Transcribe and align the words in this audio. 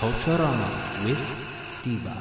Culturama 0.00 1.04
with 1.04 1.20
Diva. 1.82 2.16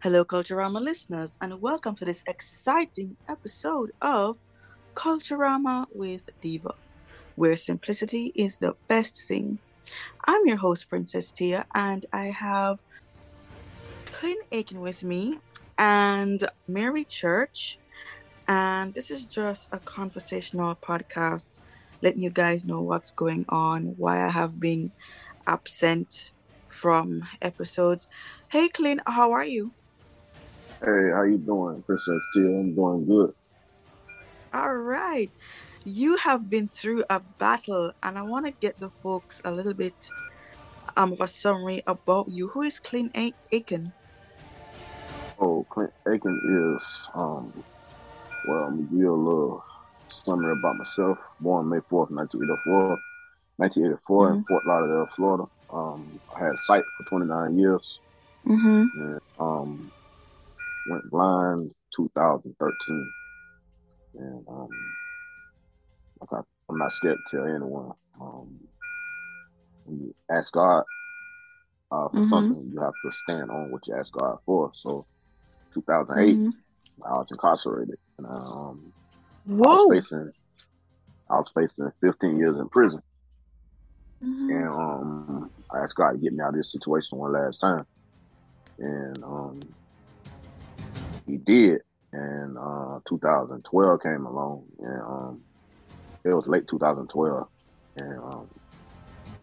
Hello, 0.00 0.24
Culturama 0.24 0.80
listeners, 0.80 1.36
and 1.42 1.60
welcome 1.60 1.94
to 1.96 2.06
this 2.06 2.24
exciting 2.26 3.14
episode 3.28 3.92
of 4.00 4.38
Culturama 4.94 5.88
with 5.92 6.30
Diva, 6.40 6.72
where 7.36 7.54
simplicity 7.56 8.32
is 8.34 8.56
the 8.56 8.74
best 8.88 9.24
thing. 9.28 9.58
I'm 10.24 10.46
your 10.46 10.56
host, 10.56 10.88
Princess 10.88 11.30
Tia, 11.30 11.66
and 11.74 12.06
I 12.14 12.28
have 12.28 12.78
Clint 14.12 14.44
Aiken 14.52 14.80
with 14.80 15.02
me 15.02 15.38
and 15.78 16.46
Mary 16.68 17.04
Church. 17.04 17.78
And 18.46 18.92
this 18.94 19.10
is 19.10 19.24
just 19.24 19.68
a 19.72 19.78
conversational 19.78 20.76
podcast, 20.76 21.58
letting 22.02 22.22
you 22.22 22.30
guys 22.30 22.64
know 22.64 22.82
what's 22.82 23.10
going 23.10 23.46
on, 23.48 23.94
why 23.96 24.24
I 24.24 24.28
have 24.28 24.60
been 24.60 24.92
absent 25.46 26.30
from 26.66 27.26
episodes. 27.40 28.06
Hey, 28.48 28.68
Clint, 28.68 29.00
how 29.06 29.32
are 29.32 29.44
you? 29.44 29.72
Hey, 30.80 31.10
how 31.12 31.22
you 31.22 31.38
doing, 31.38 31.82
Princess 31.82 32.24
Tia? 32.34 32.44
I'm 32.44 32.74
doing 32.74 33.06
good. 33.06 33.34
All 34.52 34.76
right. 34.76 35.30
You 35.84 36.16
have 36.18 36.50
been 36.50 36.68
through 36.68 37.04
a 37.08 37.20
battle, 37.20 37.92
and 38.02 38.18
I 38.18 38.22
want 38.22 38.46
to 38.46 38.52
get 38.52 38.78
the 38.78 38.90
folks 39.02 39.40
a 39.44 39.50
little 39.50 39.74
bit 39.74 40.10
um, 40.96 41.12
of 41.12 41.20
a 41.20 41.26
summary 41.26 41.82
about 41.86 42.28
you. 42.28 42.48
Who 42.48 42.62
is 42.62 42.78
Clint 42.78 43.12
A- 43.16 43.34
Aiken? 43.50 43.92
Oh, 45.42 45.66
Clint 45.70 45.92
Aiken 46.08 46.76
is, 46.76 47.08
um, 47.14 47.52
well, 48.44 48.64
I'm 48.64 48.76
gonna 48.76 48.82
give 48.88 48.98
you 49.00 49.14
a 49.14 49.16
little 49.16 49.64
summary 50.10 50.52
about 50.52 50.78
myself. 50.78 51.18
Born 51.40 51.68
May 51.68 51.78
4th, 51.90 52.10
1984. 52.12 52.98
1984 53.58 54.30
in 54.32 54.38
Fort 54.48 54.66
Lauderdale, 54.66 55.08
Florida. 55.16 55.44
Um, 55.72 56.20
I 56.36 56.44
had 56.46 56.58
sight 56.58 56.84
for 56.96 57.04
29 57.04 57.58
years. 57.58 58.00
Mm-hmm. 58.48 58.84
And, 58.94 59.20
um, 59.38 59.92
went 60.90 61.10
blind 61.10 61.74
2013. 61.96 63.12
And 64.16 64.46
um, 64.48 64.68
like 66.20 66.30
I, 66.32 66.42
I'm 66.70 66.78
not 66.78 66.92
scared 66.92 67.18
to 67.28 67.36
tell 67.36 67.46
anyone. 67.46 67.92
Um, 68.20 68.60
when 69.84 70.00
you 70.00 70.14
ask 70.30 70.52
God 70.52 70.84
uh, 71.92 72.08
for 72.10 72.22
Mhm. 72.22 72.28
something, 72.28 72.70
you 72.74 72.80
have 72.80 72.94
to 73.04 73.12
stand 73.12 73.50
on 73.50 73.70
what 73.70 73.86
you 73.88 73.96
ask 73.96 74.12
God 74.12 74.38
for. 74.46 74.72
So, 74.74 75.06
2008, 75.74 76.36
Mhm. 76.36 76.52
I 77.04 77.12
was 77.18 77.30
incarcerated, 77.30 77.98
and 78.18 78.26
um, 78.26 78.92
I 79.48 79.50
was 79.52 79.86
facing, 79.90 80.32
I 81.30 81.38
was 81.38 81.50
facing 81.54 81.90
15 82.00 82.38
years 82.38 82.58
in 82.58 82.68
prison. 82.68 83.02
Mhm. 84.22 84.50
And 84.50 84.68
um, 84.68 85.50
I 85.70 85.78
asked 85.80 85.96
God 85.96 86.12
to 86.12 86.18
get 86.18 86.32
me 86.32 86.40
out 86.42 86.50
of 86.50 86.54
this 86.56 86.72
situation 86.72 87.18
one 87.18 87.32
last 87.32 87.58
time, 87.58 87.86
and 88.78 89.22
um, 89.24 89.60
He 91.26 91.38
did. 91.38 91.80
And 92.14 92.58
uh, 92.58 93.00
2012 93.08 94.02
came 94.02 94.26
along, 94.26 94.66
and 94.80 95.00
um, 95.00 95.40
it 96.24 96.34
was 96.34 96.46
late 96.46 96.68
2012, 96.68 97.48
and 97.96 98.18
um, 98.18 98.48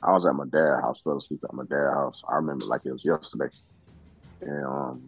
I 0.04 0.12
was 0.12 0.26
at 0.26 0.36
my 0.36 0.46
dad's 0.46 0.82
house, 0.82 1.02
fell 1.02 1.18
asleep 1.18 1.44
at 1.44 1.54
my 1.54 1.64
dad's 1.64 1.94
house. 1.96 2.22
I 2.30 2.36
remember 2.36 2.66
like 2.68 2.82
it 2.86 2.92
was 2.92 3.04
yesterday. 3.04 3.50
And 4.42 4.66
um, 4.66 5.02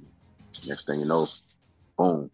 next 0.67 0.85
thing 0.85 0.99
you 0.99 1.05
know, 1.05 1.27
boom, 1.97 2.29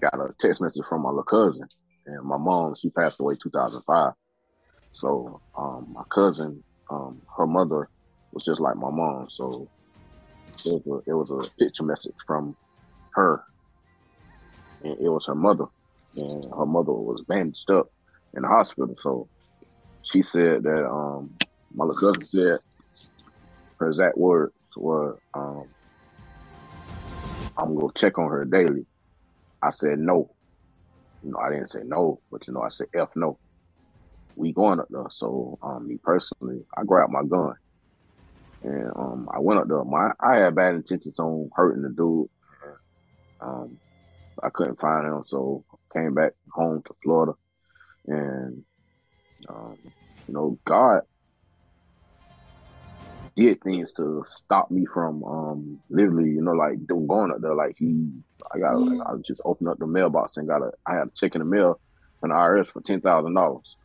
got 0.00 0.14
a 0.14 0.34
text 0.38 0.60
message 0.60 0.84
from 0.88 1.02
my 1.02 1.10
little 1.10 1.24
cousin, 1.24 1.68
and 2.06 2.24
my 2.24 2.36
mom 2.36 2.74
she 2.74 2.90
passed 2.90 3.20
away 3.20 3.36
2005. 3.42 4.12
So 4.92 5.40
um, 5.56 5.88
my 5.92 6.02
cousin, 6.12 6.64
um, 6.90 7.22
her 7.36 7.46
mother 7.46 7.88
was 8.32 8.44
just 8.44 8.60
like 8.60 8.76
my 8.76 8.90
mom. 8.90 9.26
So 9.30 9.68
it 10.64 10.82
was 10.84 11.02
a, 11.06 11.10
it 11.10 11.14
was 11.14 11.30
a 11.30 11.62
picture 11.62 11.84
message 11.84 12.14
from 12.26 12.56
her, 13.14 13.44
and 14.82 14.94
it 14.94 15.08
was 15.08 15.26
her 15.26 15.34
mother, 15.34 15.66
and 16.16 16.44
her 16.56 16.66
mother 16.66 16.92
was 16.92 17.24
bandaged 17.28 17.70
up 17.70 17.88
in 18.34 18.42
the 18.42 18.48
hospital. 18.48 18.94
So 18.96 19.28
she 20.02 20.22
said 20.22 20.62
that 20.64 20.86
um, 20.88 21.34
my 21.74 21.84
little 21.84 22.00
cousin 22.00 22.24
said 22.24 22.58
her 23.78 23.88
exact 23.88 24.18
words 24.18 24.54
were, 24.76 25.18
um, 25.34 25.70
"I'm 27.58 27.74
gonna 27.74 27.92
check 27.94 28.18
on 28.18 28.30
her 28.30 28.44
daily." 28.44 28.86
I 29.62 29.70
said 29.70 29.98
no. 29.98 30.30
You 31.22 31.32
know, 31.32 31.38
I 31.38 31.50
didn't 31.50 31.70
say 31.70 31.80
no, 31.84 32.20
but 32.30 32.46
you 32.46 32.54
know, 32.54 32.62
I 32.62 32.68
said 32.68 32.86
f 32.94 33.10
no. 33.16 33.38
We 34.36 34.52
going 34.52 34.78
up 34.78 34.86
there. 34.88 35.06
So 35.10 35.58
um, 35.62 35.88
me 35.88 35.98
personally, 36.02 36.64
I 36.76 36.84
grabbed 36.84 37.12
my 37.12 37.24
gun 37.24 37.54
and 38.62 38.90
um, 38.96 39.28
I 39.32 39.38
went 39.38 39.60
up 39.60 39.68
there. 39.68 39.84
My 39.84 40.10
I 40.20 40.36
had 40.36 40.54
bad 40.54 40.74
intentions 40.74 41.18
on 41.18 41.50
hurting 41.54 41.82
the 41.82 41.90
dude. 41.90 42.28
Um, 43.40 43.78
I 44.42 44.48
couldn't 44.50 44.80
find 44.80 45.06
him, 45.06 45.22
so 45.22 45.64
came 45.92 46.14
back 46.14 46.32
home 46.52 46.82
to 46.86 46.94
Florida, 47.02 47.32
and 48.06 48.64
um, 49.48 49.76
you 50.26 50.34
know, 50.34 50.58
God 50.66 51.02
did 53.38 53.62
things 53.62 53.92
to 53.92 54.24
stop 54.26 54.68
me 54.70 54.84
from 54.92 55.22
um 55.22 55.78
literally, 55.90 56.30
you 56.30 56.42
know, 56.42 56.52
like 56.52 56.84
doing 56.88 57.06
going 57.06 57.30
up 57.30 57.40
there. 57.40 57.54
Like 57.54 57.76
he, 57.78 58.10
I 58.52 58.58
got, 58.58 58.80
Yeah. 58.80 59.02
I 59.06 59.14
just 59.24 59.40
opened 59.44 59.68
up 59.68 59.78
the 59.78 59.86
mailbox 59.86 60.36
and 60.36 60.48
got 60.48 60.62
a, 60.62 60.72
I 60.84 60.94
had 60.94 61.06
a 61.06 61.10
check 61.16 61.36
in 61.36 61.38
the 61.38 61.44
mail 61.44 61.80
from 62.20 62.30
the 62.30 62.34
IRS 62.36 62.66
for 62.72 62.82
ten 62.82 63.00
thousand 63.00 63.34
dollars. 63.34 63.76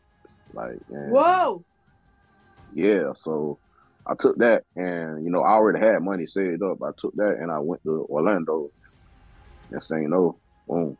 Like, 0.52 0.76
and, 0.90 1.12
Whoa. 1.12 1.64
yeah, 2.74 3.12
so 3.14 3.58
I 4.06 4.14
took 4.18 4.36
that 4.38 4.64
and 4.74 5.24
you 5.24 5.30
know, 5.30 5.42
I 5.42 5.52
already 5.52 5.78
had 5.78 6.02
money 6.02 6.26
saved 6.26 6.62
up. 6.62 6.82
I 6.82 6.90
took 6.98 7.14
that 7.14 7.36
and 7.40 7.50
I 7.52 7.60
went 7.60 7.82
to 7.84 8.06
Orlando. 8.10 8.70
Next 9.70 9.88
thing 9.88 10.02
you 10.02 10.08
know, 10.08 10.36
boom. 10.66 10.98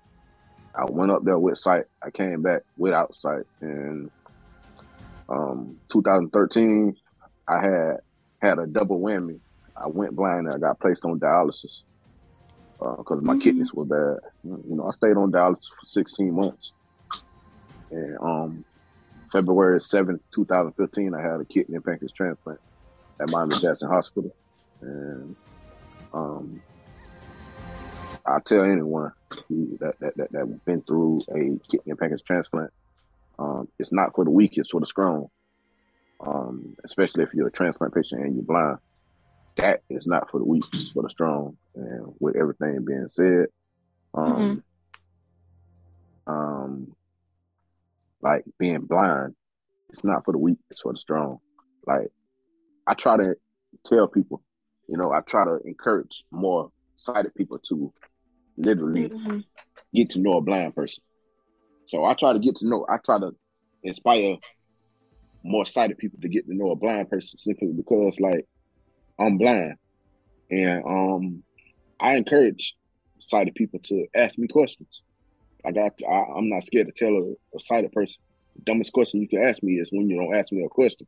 I 0.77 0.85
went 0.91 1.11
up 1.11 1.25
there 1.25 1.39
with 1.39 1.59
sight. 1.59 1.85
I 2.03 2.11
came 2.11 2.43
back 2.43 2.63
without 2.77 3.17
sight. 3.17 3.43
And 3.61 4.11
um 5.29 5.77
2013, 5.91 6.95
I 7.49 7.61
had 7.61 7.97
had 8.45 8.59
a 8.59 8.67
double 8.67 9.01
whammy. 9.01 9.41
I 9.77 9.89
went 9.89 10.15
blind 10.15 10.47
and 10.47 10.55
I 10.55 10.59
got 10.59 10.81
placed 10.81 11.05
on 11.05 11.19
dialysis 11.19 11.83
because 12.79 13.23
my 13.23 13.35
Mhm. 13.35 13.41
kidneys 13.43 13.73
were 13.73 13.85
bad. 13.85 14.19
You 14.43 14.63
know, 14.77 14.87
I 14.87 14.91
stayed 14.93 15.17
on 15.17 15.33
dialysis 15.33 15.69
for 15.79 15.87
16 15.87 16.35
months. 16.35 16.73
And 17.91 18.19
um 18.21 18.65
February 19.33 19.81
7th, 19.81 20.21
2015, 20.33 21.15
I 21.15 21.21
had 21.21 21.41
a 21.41 21.45
kidney 21.45 21.75
and 21.75 21.85
pancreas 21.85 22.13
transplant 22.13 22.61
at 23.21 23.29
Miami 23.29 23.57
Jackson 23.57 23.89
Hospital. 23.89 24.31
And 24.81 25.37
um, 26.13 26.63
I 28.25 28.39
tell 28.45 28.63
anyone 28.63 29.13
that, 29.81 29.95
that, 30.01 30.17
that, 30.17 30.33
that 30.33 30.65
been 30.65 30.83
through 30.83 31.23
a 31.31 31.35
kidney 31.35 31.91
and 31.91 31.99
pancreas 31.99 32.23
transplant, 32.23 32.71
um, 33.39 33.67
it's 33.81 33.93
not 33.93 34.15
for 34.15 34.25
the 34.25 34.31
weak, 34.31 34.53
it's 34.55 34.71
for 34.71 34.81
the 34.81 34.87
strong. 34.87 35.27
Um, 36.27 36.75
especially 36.85 37.25
if 37.25 37.35
you're 37.35 37.49
a 37.49 37.53
transplant 37.53 37.95
patient 37.95 38.23
and 38.23 38.35
you're 38.35 38.45
blind. 38.45 38.79
That 39.57 39.81
is 39.91 40.07
not 40.07 40.31
for 40.31 40.39
the 40.39 40.45
weak, 40.45 40.65
it's 40.73 40.91
for 40.91 41.03
the 41.03 41.11
strong. 41.11 41.57
And 41.75 42.15
with 42.19 42.37
everything 42.37 42.85
being 42.85 43.07
said, 43.09 43.47
um, 44.15 44.65
um, 46.27 46.93
like 48.23 48.45
being 48.59 48.81
blind, 48.81 49.35
it's 49.91 50.03
not 50.03 50.25
for 50.25 50.33
the 50.33 50.39
weak, 50.39 50.59
it's 50.71 50.81
for 50.81 50.93
the 50.93 50.99
strong. 50.99 51.39
Like 51.87 52.09
I 52.87 52.95
try 52.95 53.17
to 53.17 53.35
tell 53.85 54.09
people, 54.09 54.43
you 54.89 54.97
know, 54.97 55.13
I 55.13 55.21
try 55.21 55.45
to 55.45 55.59
encourage 55.65 56.25
more 56.31 56.71
sighted 56.97 57.35
people 57.35 57.59
to 57.69 57.93
literally 58.57 59.09
Mhm. 59.11 59.45
get 59.93 60.11
to 60.11 60.21
know 60.21 60.39
a 60.39 60.41
blind 60.41 60.75
person. 60.75 61.05
So 61.87 62.05
I 62.05 62.15
try 62.15 62.33
to 62.33 62.39
get 62.39 62.57
to 62.57 62.67
know, 62.67 62.87
I 62.89 62.97
try 62.97 63.19
to 63.19 63.37
inspire 63.83 64.39
more 65.45 65.67
sighted 65.67 65.99
people 65.99 66.19
to 66.23 66.29
get 66.29 66.47
to 66.47 66.55
know 66.55 66.71
a 66.71 66.77
blind 66.77 67.11
person 67.11 67.39
simply 67.39 67.69
because 67.77 68.19
like 68.19 68.47
I'm 69.21 69.39
blind. 69.39 69.75
And 70.51 70.85
um 70.85 71.43
I 72.01 72.17
encourage 72.17 72.75
sighted 73.21 73.55
people 73.55 73.81
to 73.85 74.07
ask 74.17 74.39
me 74.39 74.49
questions. 74.49 75.03
I, 75.65 75.71
I 75.71 76.15
I'm 76.37 76.49
not 76.49 76.65
scared 76.65 76.89
to 76.89 76.93
tell 76.97 77.15
a, 77.15 77.57
a 77.57 77.61
sighted 77.61 77.93
person. 77.93 78.17
The 78.57 78.63
dumbest 78.65 78.93
question 78.93 79.21
you 79.21 79.29
can 79.29 79.43
ask 79.43 79.63
me 79.63 79.75
is 79.75 79.91
when 79.93 80.09
you 80.09 80.17
don't 80.17 80.35
ask 80.35 80.53
me 80.53 80.65
a 80.65 80.69
question. 80.69 81.07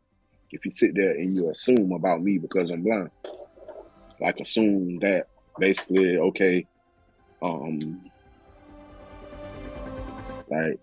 If 0.50 0.64
you 0.64 0.70
sit 0.70 0.92
there 0.94 1.12
and 1.12 1.34
you 1.34 1.50
assume 1.50 1.92
about 1.92 2.22
me 2.22 2.38
because 2.38 2.70
I'm 2.70 2.82
blind, 2.82 3.10
like 4.20 4.38
assume 4.38 4.98
that 5.00 5.24
basically 5.58 6.18
okay, 6.18 6.66
um, 7.42 8.02
like 10.48 10.78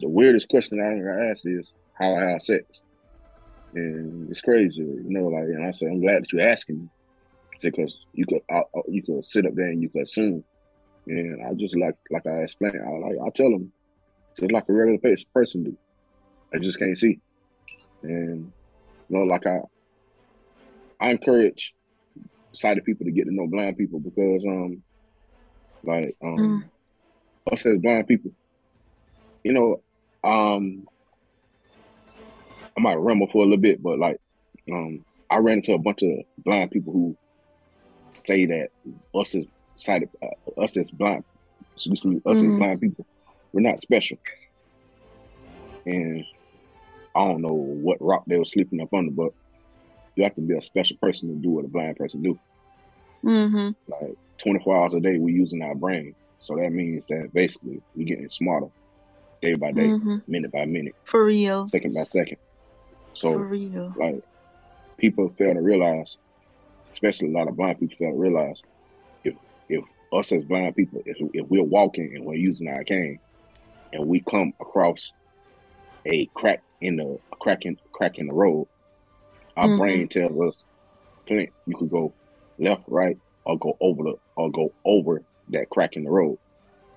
the 0.00 0.08
weirdest 0.08 0.48
question 0.48 0.80
I 0.80 0.98
ever 0.98 1.30
asked 1.30 1.46
is 1.46 1.72
how 2.00 2.16
I 2.16 2.30
have 2.30 2.42
sex, 2.42 2.80
and 3.74 4.30
it's 4.30 4.40
crazy, 4.40 4.80
you 4.80 5.04
know. 5.06 5.28
Like, 5.28 5.44
and 5.44 5.66
I 5.66 5.70
said, 5.70 5.88
I'm 5.88 6.00
glad 6.00 6.22
that 6.22 6.32
you're 6.32 6.48
asking 6.48 6.82
me. 6.82 6.88
Because 7.62 8.06
you 8.14 8.24
could 8.24 8.40
I, 8.50 8.62
you 8.88 9.02
could 9.02 9.24
sit 9.24 9.44
up 9.44 9.54
there 9.54 9.66
and 9.66 9.82
you 9.82 9.90
could 9.90 10.02
assume, 10.02 10.42
and 11.06 11.44
I 11.46 11.52
just 11.52 11.76
like 11.76 11.94
like 12.10 12.26
I 12.26 12.42
explained, 12.42 12.80
I 12.82 12.90
like 13.06 13.18
I 13.22 13.28
tell 13.30 13.50
them, 13.50 13.70
just 14.38 14.50
like 14.50 14.64
a 14.66 14.72
regular 14.72 15.16
person 15.34 15.64
do, 15.64 15.76
I 16.54 16.58
just 16.58 16.78
can't 16.78 16.96
see, 16.96 17.20
and 18.02 18.50
you 19.10 19.18
know, 19.18 19.24
like 19.24 19.46
I 19.46 19.58
I 21.00 21.10
encourage 21.10 21.74
sighted 22.52 22.84
people 22.84 23.04
to 23.04 23.12
get 23.12 23.24
to 23.24 23.34
know 23.34 23.46
blind 23.46 23.76
people 23.76 24.00
because 24.00 24.44
um 24.46 24.82
like 25.84 26.16
um 26.22 26.36
mm. 26.36 27.52
us 27.52 27.66
as 27.66 27.78
blind 27.78 28.08
people, 28.08 28.30
you 29.44 29.52
know, 29.52 29.82
um 30.24 30.88
I 32.76 32.80
might 32.80 32.96
rumble 32.96 33.28
for 33.28 33.38
a 33.38 33.44
little 33.44 33.58
bit, 33.58 33.82
but 33.82 33.98
like 33.98 34.20
um 34.70 35.04
I 35.30 35.36
ran 35.36 35.58
into 35.58 35.74
a 35.74 35.78
bunch 35.78 36.02
of 36.02 36.18
blind 36.38 36.70
people 36.70 36.92
who 36.92 37.16
say 38.14 38.46
that 38.46 38.68
us 39.14 39.34
as 39.34 39.44
sighted, 39.76 40.10
uh, 40.22 40.60
us 40.60 40.76
as 40.76 40.90
blind, 40.90 41.24
excuse 41.76 42.04
me, 42.04 42.16
us 42.26 42.38
mm-hmm. 42.38 42.52
as 42.52 42.58
blind 42.58 42.80
people, 42.80 43.06
we're 43.52 43.60
not 43.60 43.80
special. 43.80 44.18
And 45.86 46.24
I 47.14 47.26
don't 47.26 47.42
know 47.42 47.54
what 47.54 47.98
rock 48.00 48.24
they 48.26 48.36
were 48.36 48.44
sleeping 48.44 48.80
up 48.80 48.92
under, 48.92 49.12
but 49.12 49.32
you 50.16 50.24
have 50.24 50.34
to 50.34 50.40
be 50.40 50.56
a 50.56 50.62
special 50.62 50.96
person 50.98 51.28
to 51.28 51.34
do 51.36 51.50
what 51.50 51.64
a 51.64 51.68
blind 51.68 51.96
person 51.96 52.22
do. 52.22 52.38
Mm-hmm. 53.24 53.70
Like 53.90 54.16
24 54.38 54.76
hours 54.76 54.94
a 54.94 55.00
day, 55.00 55.18
we're 55.18 55.34
using 55.34 55.62
our 55.62 55.74
brain. 55.74 56.14
So 56.40 56.56
that 56.56 56.70
means 56.70 57.06
that 57.06 57.32
basically 57.32 57.82
we're 57.94 58.06
getting 58.06 58.28
smarter 58.28 58.68
day 59.42 59.54
by 59.54 59.72
day, 59.72 59.86
mm-hmm. 59.86 60.18
minute 60.26 60.52
by 60.52 60.64
minute. 60.64 60.94
For 61.04 61.24
real. 61.24 61.68
Second 61.68 61.94
by 61.94 62.04
second. 62.04 62.38
So, 63.12 63.32
like, 63.96 64.22
people 64.98 65.32
fail 65.36 65.54
to 65.54 65.60
realize 65.60 66.16
especially 66.92 67.28
a 67.28 67.36
lot 67.36 67.48
of 67.48 67.56
blind 67.56 67.78
people 67.78 67.96
fail 67.98 68.12
to 68.12 68.18
realize 68.18 68.62
if 69.24 69.34
if 69.68 69.84
us 70.12 70.32
as 70.32 70.44
blind 70.44 70.74
people, 70.76 71.02
if, 71.06 71.16
if 71.34 71.48
we're 71.48 71.62
walking 71.62 72.12
and 72.14 72.24
we're 72.24 72.34
using 72.34 72.68
our 72.68 72.84
cane 72.84 73.18
and 73.92 74.06
we 74.06 74.20
come 74.20 74.52
across 74.60 75.12
a 76.06 76.26
crack 76.34 76.62
in 76.80 76.96
the 76.96 77.18
a 77.32 77.36
crack 77.36 77.64
in 77.64 77.78
crack 77.92 78.18
in 78.18 78.26
the 78.26 78.32
road, 78.32 78.66
our 79.56 79.66
mm-hmm. 79.66 79.78
brain 79.78 80.08
tells 80.08 80.54
us, 80.54 80.64
Clint, 81.26 81.50
you 81.66 81.76
could 81.76 81.90
go 81.90 82.12
left, 82.58 82.82
right, 82.88 83.18
or 83.44 83.58
go 83.58 83.76
over 83.80 84.02
the 84.02 84.14
or 84.36 84.50
go 84.50 84.72
over 84.84 85.22
that 85.50 85.70
crack 85.70 85.96
in 85.96 86.04
the 86.04 86.10
road. 86.10 86.38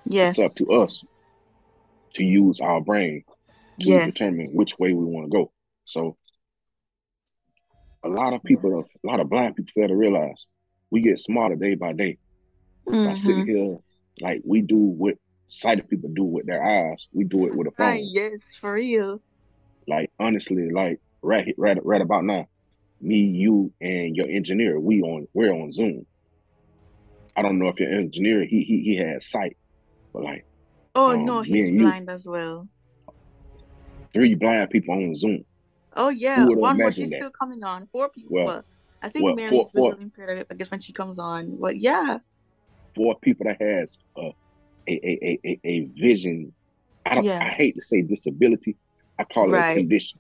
Yes. 0.06 0.38
It's 0.38 0.51
up 0.51 0.68
to 0.68 0.81
us 0.81 1.04
to 2.15 2.24
use 2.24 2.60
our 2.60 2.81
brain 2.81 3.24
to 3.80 3.88
yes. 3.88 4.13
determine 4.13 4.48
which 4.54 4.77
way 4.77 4.94
we 4.94 5.06
want 5.06 5.31
to 5.31 5.38
go. 5.38 5.51
So 5.85 6.18
a 8.03 8.09
lot 8.09 8.33
of 8.33 8.44
people, 8.44 8.75
yes. 8.75 8.89
a 9.03 9.07
lot 9.07 9.19
of 9.19 9.30
blind 9.30 9.56
people 9.56 9.71
fail 9.75 9.88
to 9.88 9.95
realize 9.95 10.45
we 10.91 11.01
get 11.01 11.19
smarter 11.19 11.56
day 11.56 11.75
by 11.75 11.94
day. 11.94 12.18
Mm-hmm. 12.88 13.06
By 13.06 13.15
sitting 13.15 13.47
here, 13.47 13.77
like 14.21 14.41
we 14.45 14.62
do 14.62 14.77
what 14.77 15.15
sighted 15.47 15.89
people 15.89 16.09
do 16.13 16.24
with 16.24 16.45
their 16.45 16.63
eyes, 16.63 17.07
we 17.13 17.24
do 17.24 17.47
it 17.47 17.56
with 17.56 17.68
a 17.68 17.71
phone. 17.71 17.88
Right, 17.88 18.03
yes, 18.06 18.53
for 18.59 18.74
real. 18.74 19.21
Like 19.88 20.12
honestly, 20.19 20.69
like 20.69 21.00
right, 21.21 21.53
right, 21.57 21.77
right 21.83 22.01
about 22.01 22.25
now, 22.25 22.47
me, 23.01 23.18
you, 23.18 23.71
and 23.81 24.15
your 24.15 24.27
engineer, 24.27 24.79
we 24.79 25.01
on 25.01 25.27
we're 25.33 25.53
on 25.53 25.71
Zoom. 25.71 26.06
I 27.36 27.41
don't 27.41 27.57
know 27.57 27.69
if 27.69 27.79
your 27.79 27.89
engineer 27.89 28.45
he 28.45 28.63
he 28.63 28.81
he 28.81 28.97
has 28.97 29.25
sight, 29.25 29.57
but 30.12 30.24
like 30.24 30.45
oh 30.95 31.13
um, 31.13 31.25
no, 31.25 31.41
he's 31.41 31.71
blind 31.71 32.07
you, 32.07 32.13
as 32.13 32.27
well. 32.27 32.68
Three 34.13 34.36
blind 34.36 34.69
people 34.69 34.94
on 34.94 35.15
Zoom. 35.15 35.45
Oh 35.95 36.09
yeah, 36.09 36.45
one 36.45 36.77
more. 36.77 36.91
She's 36.91 37.09
that? 37.09 37.19
still 37.19 37.31
coming 37.31 37.63
on. 37.63 37.87
Four 37.91 38.09
people. 38.09 38.43
Well, 38.43 38.63
I 39.01 39.09
think 39.09 39.25
well, 39.25 39.35
Mary's 39.35 39.67
four, 39.73 39.91
visually 39.91 40.03
impaired. 40.03 40.45
I 40.49 40.53
guess 40.53 40.71
when 40.71 40.79
she 40.79 40.93
comes 40.93 41.19
on, 41.19 41.57
but 41.57 41.77
yeah, 41.77 42.19
four 42.95 43.15
people 43.19 43.45
that 43.45 43.61
has 43.61 43.97
a 44.17 44.33
a 44.87 44.91
a 44.91 45.39
a, 45.45 45.59
a 45.63 45.79
vision. 45.99 46.53
I 47.05 47.15
don't. 47.15 47.25
Yeah. 47.25 47.43
I 47.43 47.49
hate 47.49 47.75
to 47.75 47.81
say 47.81 48.01
disability. 48.01 48.75
I 49.19 49.23
call 49.25 49.53
it 49.53 49.57
right. 49.57 49.77
a 49.77 49.81
condition. 49.81 50.19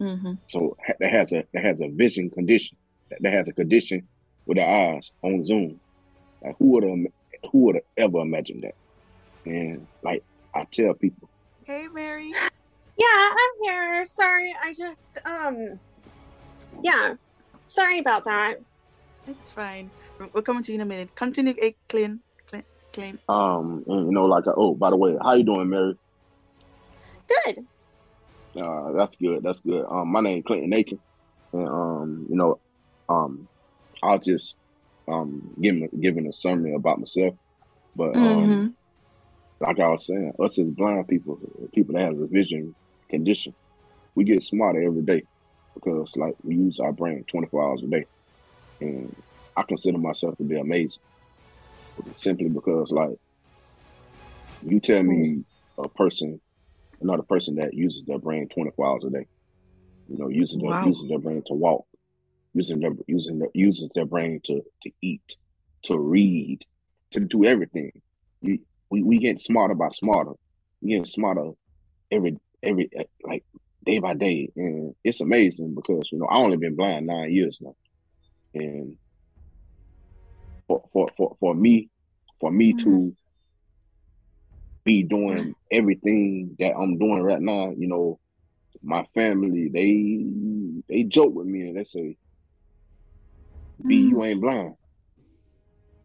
Mm-hmm. 0.00 0.32
So 0.46 0.76
that 1.00 1.10
has 1.10 1.32
a 1.32 1.44
that 1.52 1.64
has 1.64 1.80
a 1.80 1.88
vision 1.88 2.30
condition. 2.30 2.76
That, 3.10 3.22
that 3.22 3.32
has 3.32 3.48
a 3.48 3.52
condition 3.52 4.06
with 4.46 4.58
the 4.58 4.68
eyes 4.68 5.10
on 5.22 5.44
Zoom. 5.44 5.80
Like 6.42 6.56
who 6.58 6.66
would 6.72 6.84
have 6.84 7.50
who 7.50 7.58
would 7.60 7.76
have 7.76 7.84
ever 7.96 8.18
imagined 8.20 8.64
that? 8.64 8.74
And 9.46 9.86
like 10.02 10.22
I 10.54 10.66
tell 10.70 10.94
people, 10.94 11.28
hey 11.64 11.88
Mary, 11.92 12.32
yeah, 12.96 13.30
I'm 13.30 13.62
here. 13.62 14.04
Sorry, 14.06 14.54
I 14.62 14.72
just 14.72 15.18
um 15.24 15.78
yeah. 16.82 17.14
Sorry 17.66 17.98
about 17.98 18.24
that. 18.26 18.56
It's 19.26 19.50
fine. 19.50 19.90
We're 20.32 20.42
coming 20.42 20.62
to 20.64 20.72
you 20.72 20.76
in 20.76 20.82
a 20.82 20.84
minute. 20.84 21.14
Continue, 21.14 21.54
a 21.60 21.74
clean, 21.88 22.20
clean, 22.46 22.62
clean. 22.92 23.18
Um, 23.28 23.84
and, 23.88 24.06
you 24.06 24.12
know, 24.12 24.26
like, 24.26 24.44
oh, 24.46 24.74
by 24.74 24.90
the 24.90 24.96
way, 24.96 25.16
how 25.20 25.32
you 25.32 25.44
doing, 25.44 25.68
Mary? 25.68 25.96
Good. 27.26 27.66
Uh, 28.56 28.92
that's 28.92 29.16
good. 29.16 29.42
That's 29.42 29.58
good. 29.60 29.84
Um, 29.88 30.08
my 30.12 30.20
name 30.20 30.38
is 30.38 30.44
Clinton 30.46 30.72
Aiken, 30.72 31.00
and 31.52 31.68
um, 31.68 32.26
you 32.30 32.36
know, 32.36 32.60
um, 33.08 33.48
I'll 34.02 34.18
just 34.18 34.54
um 35.08 35.54
give 35.60 35.74
me 35.74 35.88
giving 36.00 36.26
a 36.28 36.32
summary 36.32 36.74
about 36.74 36.98
myself, 36.98 37.34
but 37.96 38.16
um, 38.16 38.22
mm-hmm. 38.22 38.66
like 39.64 39.80
I 39.80 39.88
was 39.88 40.06
saying, 40.06 40.34
us 40.38 40.58
as 40.58 40.66
blind 40.68 41.08
people, 41.08 41.40
people 41.74 41.94
that 41.94 42.02
have 42.02 42.18
a 42.18 42.26
vision 42.26 42.74
condition. 43.14 43.54
We 44.14 44.24
get 44.24 44.42
smarter 44.42 44.82
every 44.82 45.02
day 45.02 45.22
because 45.74 46.14
like 46.16 46.34
we 46.42 46.54
use 46.56 46.78
our 46.80 46.92
brain 46.92 47.24
24 47.30 47.64
hours 47.64 47.82
a 47.84 47.88
day. 47.88 48.04
And 48.80 49.14
I 49.56 49.62
consider 49.62 49.98
myself 49.98 50.36
to 50.38 50.44
be 50.44 50.58
amazing. 50.58 51.02
Simply 52.16 52.48
because 52.48 52.90
like 52.90 53.16
you 54.62 54.80
tell 54.80 55.02
me 55.02 55.44
a 55.78 55.88
person, 55.88 56.40
another 57.00 57.22
person 57.22 57.56
that 57.56 57.74
uses 57.74 58.02
their 58.06 58.18
brain 58.18 58.48
24 58.54 58.86
hours 58.86 59.04
a 59.04 59.10
day, 59.10 59.26
you 60.08 60.18
know, 60.18 60.28
using 60.28 60.60
their 60.60 60.70
wow. 60.70 60.86
using 60.86 61.08
their 61.08 61.18
brain 61.18 61.42
to 61.46 61.54
walk, 61.54 61.86
using 62.52 62.80
their 62.80 62.90
using 63.06 63.38
their 63.38 63.48
uses 63.54 63.88
their 63.94 64.06
brain 64.06 64.40
to 64.44 64.60
to 64.82 64.90
eat, 65.02 65.36
to 65.84 65.98
read, 65.98 66.60
to 67.12 67.20
do 67.20 67.44
everything. 67.44 67.92
We 68.42 68.60
we, 68.90 69.02
we 69.02 69.18
get 69.18 69.40
smarter 69.40 69.74
by 69.74 69.88
smarter. 69.90 70.32
We 70.82 70.96
get 70.98 71.06
smarter 71.06 71.50
every 72.10 72.36
every 72.64 72.90
eh, 72.96 73.04
like 73.22 73.44
day 73.84 73.98
by 73.98 74.14
day, 74.14 74.50
and 74.56 74.94
it's 75.04 75.20
amazing 75.20 75.74
because 75.74 76.08
you 76.10 76.18
know 76.18 76.26
I 76.26 76.38
only 76.38 76.56
been 76.56 76.76
blind 76.76 77.06
nine 77.06 77.32
years 77.32 77.58
now, 77.60 77.74
and 78.54 78.96
for 80.66 80.82
for 80.92 81.08
for, 81.16 81.36
for 81.40 81.54
me, 81.54 81.90
for 82.40 82.50
me 82.50 82.72
mm-hmm. 82.72 82.84
to 82.84 83.16
be 84.84 85.02
doing 85.02 85.54
everything 85.70 86.56
that 86.58 86.74
I'm 86.76 86.98
doing 86.98 87.22
right 87.22 87.40
now, 87.40 87.72
you 87.76 87.88
know, 87.88 88.18
my 88.82 89.06
family 89.14 89.68
they 89.68 90.24
they 90.88 91.04
joke 91.04 91.34
with 91.34 91.46
me 91.46 91.68
and 91.68 91.76
they 91.76 91.84
say, 91.84 92.16
"B, 93.86 93.96
you 93.96 94.16
mm-hmm. 94.16 94.22
ain't 94.22 94.40
blind," 94.40 94.74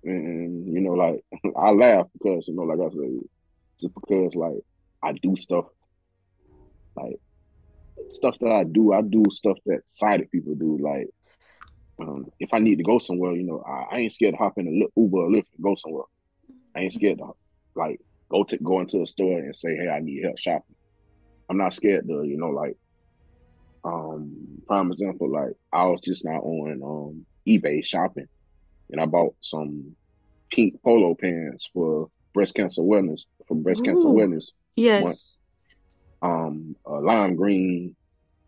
and 0.03 0.73
you 0.73 0.81
know, 0.81 0.93
like 0.93 1.23
I 1.57 1.71
laugh 1.71 2.07
because 2.13 2.47
you 2.47 2.55
know, 2.55 2.63
like 2.63 2.79
I 2.79 2.89
said, 2.89 3.19
just 3.81 3.93
because 3.93 4.35
like 4.35 4.63
I 5.01 5.13
do 5.13 5.35
stuff 5.37 5.65
like 7.01 7.19
stuff 8.09 8.35
that 8.39 8.51
I 8.51 8.63
do, 8.63 8.93
I 8.93 9.01
do 9.01 9.23
stuff 9.31 9.57
that 9.65 9.81
sighted 9.87 10.31
people 10.31 10.55
do. 10.55 10.77
Like 10.81 11.07
um, 12.01 12.27
if 12.39 12.53
I 12.53 12.59
need 12.59 12.77
to 12.77 12.83
go 12.83 12.99
somewhere, 12.99 13.33
you 13.33 13.43
know, 13.43 13.63
I, 13.67 13.95
I 13.95 13.99
ain't 13.99 14.13
scared 14.13 14.33
to 14.33 14.37
hop 14.37 14.57
in 14.57 14.67
a 14.67 14.99
Uber 14.99 15.17
or 15.17 15.29
Lyft 15.29 15.47
and 15.55 15.63
go 15.63 15.75
somewhere. 15.75 16.05
I 16.75 16.81
ain't 16.81 16.93
scared 16.93 17.17
to 17.19 17.31
like 17.75 17.99
go 18.31 18.43
to 18.43 18.57
go 18.57 18.79
into 18.79 19.01
a 19.01 19.07
store 19.07 19.39
and 19.39 19.55
say, 19.55 19.75
"Hey, 19.75 19.89
I 19.89 19.99
need 19.99 20.23
help 20.23 20.37
shopping." 20.37 20.75
I'm 21.49 21.57
not 21.57 21.73
scared 21.73 22.07
to, 22.07 22.23
you 22.23 22.37
know, 22.37 22.49
like 22.49 22.77
um 23.83 24.61
prime 24.67 24.91
example, 24.91 25.31
like 25.31 25.53
I 25.73 25.85
was 25.85 26.01
just 26.01 26.25
now 26.25 26.39
on 26.39 26.81
um 26.83 27.25
eBay 27.47 27.83
shopping 27.85 28.27
and 28.91 29.01
I 29.01 29.05
bought 29.05 29.35
some 29.41 29.95
pink 30.51 30.81
polo 30.83 31.15
pants 31.15 31.67
for 31.73 32.09
breast 32.33 32.53
cancer 32.53 32.81
awareness 32.81 33.25
for 33.47 33.55
breast 33.55 33.81
Ooh, 33.81 33.85
cancer 33.85 34.07
awareness. 34.07 34.51
Yes. 34.75 35.03
Month 35.03 35.21
um, 36.21 36.75
a 36.85 36.93
lime 36.93 37.35
green 37.35 37.95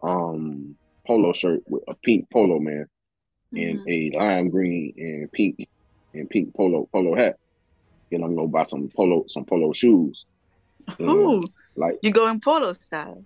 um, 0.04 0.76
polo 1.06 1.34
shirt 1.34 1.62
with 1.68 1.84
a 1.88 1.96
pink 1.96 2.30
polo 2.32 2.60
man 2.60 2.88
mm-hmm. 3.54 3.80
and 3.80 3.90
a 3.90 4.18
lime 4.18 4.50
green 4.50 4.94
and 4.98 5.32
pink 5.32 5.68
and 6.14 6.30
pink 6.30 6.54
polo 6.56 6.88
polo 6.92 7.16
hat. 7.16 7.38
Then 8.10 8.24
I'm 8.24 8.36
gonna 8.36 8.48
buy 8.48 8.64
some 8.64 8.90
polo 8.96 9.26
some 9.30 9.46
polo 9.46 9.74
shoes. 9.74 10.26
Ooh, 11.00 11.42
like 11.76 12.00
you 12.02 12.12
go 12.12 12.28
in 12.28 12.40
polo 12.40 12.74
style. 12.74 13.24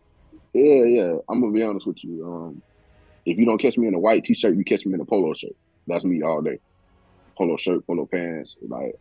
yeah, 0.53 0.83
yeah. 0.83 1.15
I'm 1.27 1.41
gonna 1.41 1.51
be 1.51 1.63
honest 1.63 1.87
with 1.87 2.03
you. 2.03 2.25
Um, 2.25 2.61
if 3.25 3.37
you 3.37 3.45
don't 3.45 3.57
catch 3.57 3.77
me 3.77 3.87
in 3.87 3.95
a 3.95 3.99
white 3.99 4.23
t-shirt, 4.23 4.55
you 4.55 4.63
catch 4.63 4.85
me 4.85 4.93
in 4.93 5.01
a 5.01 5.05
polo 5.05 5.33
shirt. 5.33 5.55
That's 5.87 6.03
me 6.03 6.21
all 6.21 6.41
day. 6.41 6.59
Polo 7.35 7.57
shirt, 7.57 7.85
polo 7.87 8.05
pants. 8.05 8.55
Like, 8.67 8.99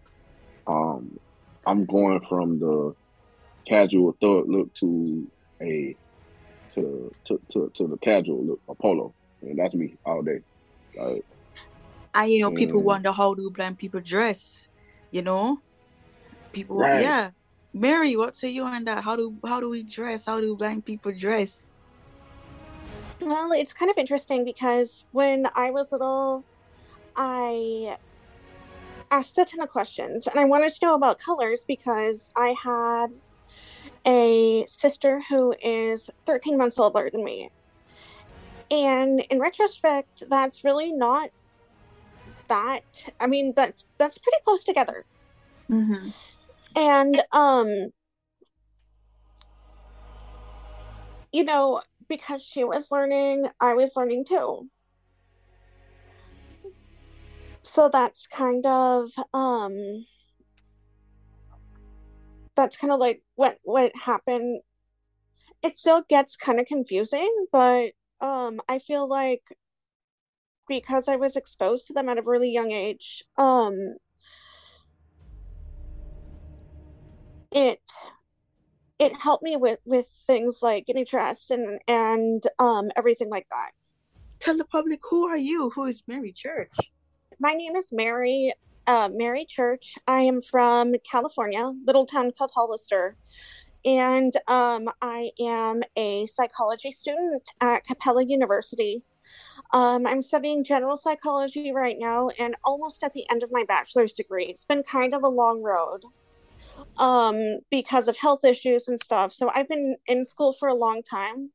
um, 0.67 1.19
I'm 1.67 1.85
going 1.85 2.21
from 2.29 2.59
the 2.59 2.95
casual 3.67 4.17
thug 4.21 4.49
look 4.49 4.73
to 4.75 5.27
a 5.65 5.97
to 6.77 7.17
to 7.27 7.41
to, 7.53 7.73
to 7.77 7.89
the 7.89 7.99
casual 7.99 8.47
look, 8.47 8.61
a 8.71 8.75
polo, 8.77 9.15
and 9.43 9.59
that's 9.59 9.75
me 9.75 9.97
all 10.07 10.23
day. 10.23 10.41
Like, 10.97 11.25
And 12.15 12.31
you 12.31 12.41
know, 12.41 12.53
people 12.53 12.83
Mm. 12.83 12.85
wonder 12.85 13.13
how 13.13 13.35
do 13.35 13.51
blind 13.51 13.79
people 13.79 14.01
dress. 14.01 14.69
You 15.11 15.23
know, 15.23 15.59
people. 16.53 16.79
Right. 16.81 17.01
Yeah, 17.01 17.31
Mary, 17.75 18.17
what 18.17 18.37
say 18.37 18.51
you 18.51 18.65
on 18.65 18.85
that? 18.85 19.05
How 19.05 19.17
do 19.17 19.39
how 19.47 19.61
do 19.61 19.71
we 19.71 19.85
dress? 19.85 20.27
How 20.27 20.41
do 20.41 20.57
blind 20.57 20.87
people 20.87 21.13
dress? 21.17 21.85
Well, 23.21 23.53
it's 23.53 23.73
kind 23.73 23.91
of 23.91 23.99
interesting 23.99 24.45
because 24.45 25.05
when 25.13 25.47
I 25.57 25.71
was 25.71 25.93
little, 25.93 26.45
I 27.17 27.97
asked 29.11 29.39
a 29.39 29.45
ton 29.45 29.63
of 29.63 29.71
questions 29.71 30.27
and 30.27 30.39
I 30.41 30.45
wanted 30.45 30.73
to 30.73 30.87
know 30.87 30.95
about 30.95 31.19
colors 31.21 31.65
because 31.69 32.31
I 32.37 32.55
had 32.63 33.09
a 34.07 34.65
sister 34.67 35.23
who 35.29 35.55
is 35.63 36.11
13 36.27 36.57
months 36.59 36.79
older 36.79 37.09
than 37.13 37.25
me. 37.25 37.51
And 38.71 39.21
in 39.21 39.41
retrospect, 39.41 40.25
that's 40.29 40.65
really 40.65 40.93
not 40.93 41.31
that 42.49 43.09
I 43.21 43.27
mean 43.27 43.55
that's 43.57 43.85
that's 43.99 44.19
pretty 44.19 44.39
close 44.45 44.65
together. 44.65 45.05
Mm-hmm. 45.71 46.09
And 46.77 47.23
um 47.33 47.93
you 51.33 51.45
know, 51.45 51.83
because 52.09 52.45
she 52.45 52.63
was 52.63 52.93
learning, 52.93 53.49
I 53.61 53.75
was 53.75 53.97
learning 53.97 54.25
too. 54.27 54.69
So 57.63 57.89
that's 57.89 58.27
kind 58.27 58.65
of 58.67 59.11
um 59.33 60.05
that's 62.57 62.77
kind 62.77 62.93
of 62.93 63.01
like 63.01 63.23
what 63.35 63.59
what 63.63 63.93
happened. 63.97 64.61
It 65.63 65.77
still 65.77 66.03
gets 66.09 66.37
kind 66.37 66.61
of 66.61 66.67
confusing, 66.67 67.47
but 67.53 67.93
um 68.21 68.61
I 68.69 68.79
feel 68.79 69.09
like 69.09 69.43
because 70.69 71.09
I 71.09 71.17
was 71.17 71.37
exposed 71.37 71.89
to 71.89 71.95
them 71.95 72.09
at 72.09 72.19
a 72.19 72.23
really 72.23 72.51
young 72.51 72.71
age, 72.73 73.23
um 73.37 73.97
it 77.51 77.81
it 78.99 79.21
helped 79.21 79.43
me 79.43 79.57
with 79.57 79.79
with 79.85 80.07
things 80.27 80.61
like 80.63 80.87
getting 80.87 81.05
dressed 81.05 81.51
and 81.51 81.81
and 81.89 82.43
um 82.59 82.91
everything 82.97 83.31
like 83.31 83.47
that. 83.51 83.73
Tell 84.41 84.57
the 84.57 84.65
public 84.65 85.01
who 85.09 85.27
are 85.27 85.37
you? 85.37 85.71
Who 85.75 85.87
is 85.87 86.03
Mary 86.07 86.33
Church? 86.33 86.75
My 87.41 87.55
name 87.55 87.77
is 87.77 87.91
Mary 87.93 88.53
uh, 88.87 89.09
Mary 89.13 89.45
Church. 89.49 89.95
I 90.07 90.23
am 90.23 90.41
from 90.43 90.95
California, 91.11 91.73
little 91.87 92.07
town 92.07 92.33
called 92.37 92.51
Hollister, 92.55 93.17
and 93.85 94.33
um, 94.49 94.89
I 95.03 95.31
am 95.41 95.83
a 95.97 96.27
psychology 96.27 96.91
student 96.91 97.49
at 97.61 97.85
Capella 97.85 98.25
University. 98.25 99.03
Um, 99.73 100.07
I'm 100.07 100.23
studying 100.23 100.65
general 100.65 100.97
psychology 100.97 101.73
right 101.73 101.97
now, 101.99 102.29
and 102.39 102.55
almost 102.65 103.03
at 103.05 103.13
the 103.13 103.25
end 103.31 103.43
of 103.43 103.53
my 103.53 103.65
bachelor's 103.67 104.13
degree. 104.15 104.47
It's 104.47 104.65
been 104.65 104.83
kind 104.83 105.15
of 105.15 105.23
a 105.23 105.29
long 105.29 105.63
road 105.63 106.03
um 106.99 107.37
because 107.71 108.09
of 108.09 108.17
health 108.17 108.45
issues 108.45 108.89
and 108.89 108.99
stuff 109.01 109.33
so 109.33 109.51
i've 109.55 109.69
been 109.69 109.97
in 110.07 110.25
school 110.25 110.53
for 110.53 110.69
a 110.69 110.75
long 110.75 111.03
time 111.03 111.51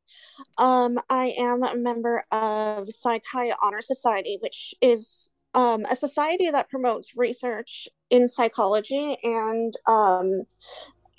um 0.58 1.00
i 1.10 1.34
am 1.38 1.64
a 1.64 1.76
member 1.76 2.24
of 2.32 2.92
Psi 2.92 3.20
Chi 3.20 3.52
honor 3.62 3.82
society 3.82 4.38
which 4.42 4.74
is 4.82 5.30
um 5.54 5.86
a 5.86 5.96
society 5.96 6.50
that 6.52 6.70
promotes 6.70 7.16
research 7.18 7.88
in 8.10 8.28
psychology 8.28 9.18
and 9.24 9.74
um 9.88 10.44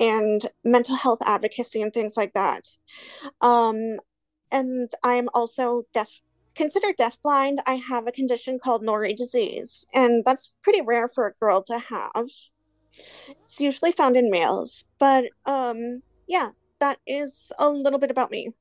and 0.01 0.43
mental 0.65 0.97
health 0.97 1.21
advocacy 1.25 1.83
and 1.83 1.93
things 1.95 2.17
like 2.17 2.33
that. 2.35 2.67
Um 3.41 3.99
and 4.53 4.91
i'm 5.05 5.29
also 5.35 5.85
deaf 5.95 6.21
considered 6.57 6.97
deafblind. 6.99 7.59
I 7.67 7.75
have 7.77 8.07
a 8.07 8.13
condition 8.13 8.59
called 8.61 8.83
Norrie 8.83 9.15
disease 9.15 9.87
and 9.95 10.25
that's 10.25 10.53
pretty 10.63 10.83
rare 10.83 11.09
for 11.09 11.27
a 11.29 11.35
girl 11.41 11.63
to 11.65 11.79
have. 11.79 12.27
It's 13.45 13.61
usually 13.61 13.93
found 13.93 14.17
in 14.17 14.31
males, 14.31 14.87
but 14.99 15.27
um, 15.45 16.03
yeah, 16.27 16.53
that 16.79 17.01
is 17.07 17.53
a 17.59 17.69
little 17.69 17.99
bit 17.99 18.11
about 18.11 18.31
me. 18.31 18.53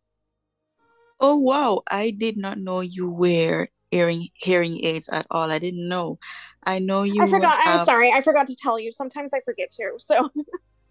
Oh 1.20 1.38
wow, 1.38 1.82
I 1.90 2.12
did 2.12 2.38
not 2.38 2.58
know 2.58 2.82
you 2.82 3.10
wear 3.10 3.70
hearing 3.92 4.30
hearing 4.36 4.84
aids 4.86 5.10
at 5.12 5.28
all. 5.32 5.52
I 5.52 5.60
didn't 5.60 5.88
know. 5.88 6.20
I 6.66 6.80
know 6.80 7.04
you 7.04 7.24
I 7.24 7.28
forgot. 7.28 7.58
I'm 7.60 7.80
sorry. 7.80 8.12
I 8.12 8.22
forgot 8.22 8.48
to 8.48 8.56
tell 8.56 8.80
you. 8.80 8.92
Sometimes 8.92 9.34
I 9.34 9.42
forget 9.42 9.72
too. 9.72 9.96
So, 10.00 10.30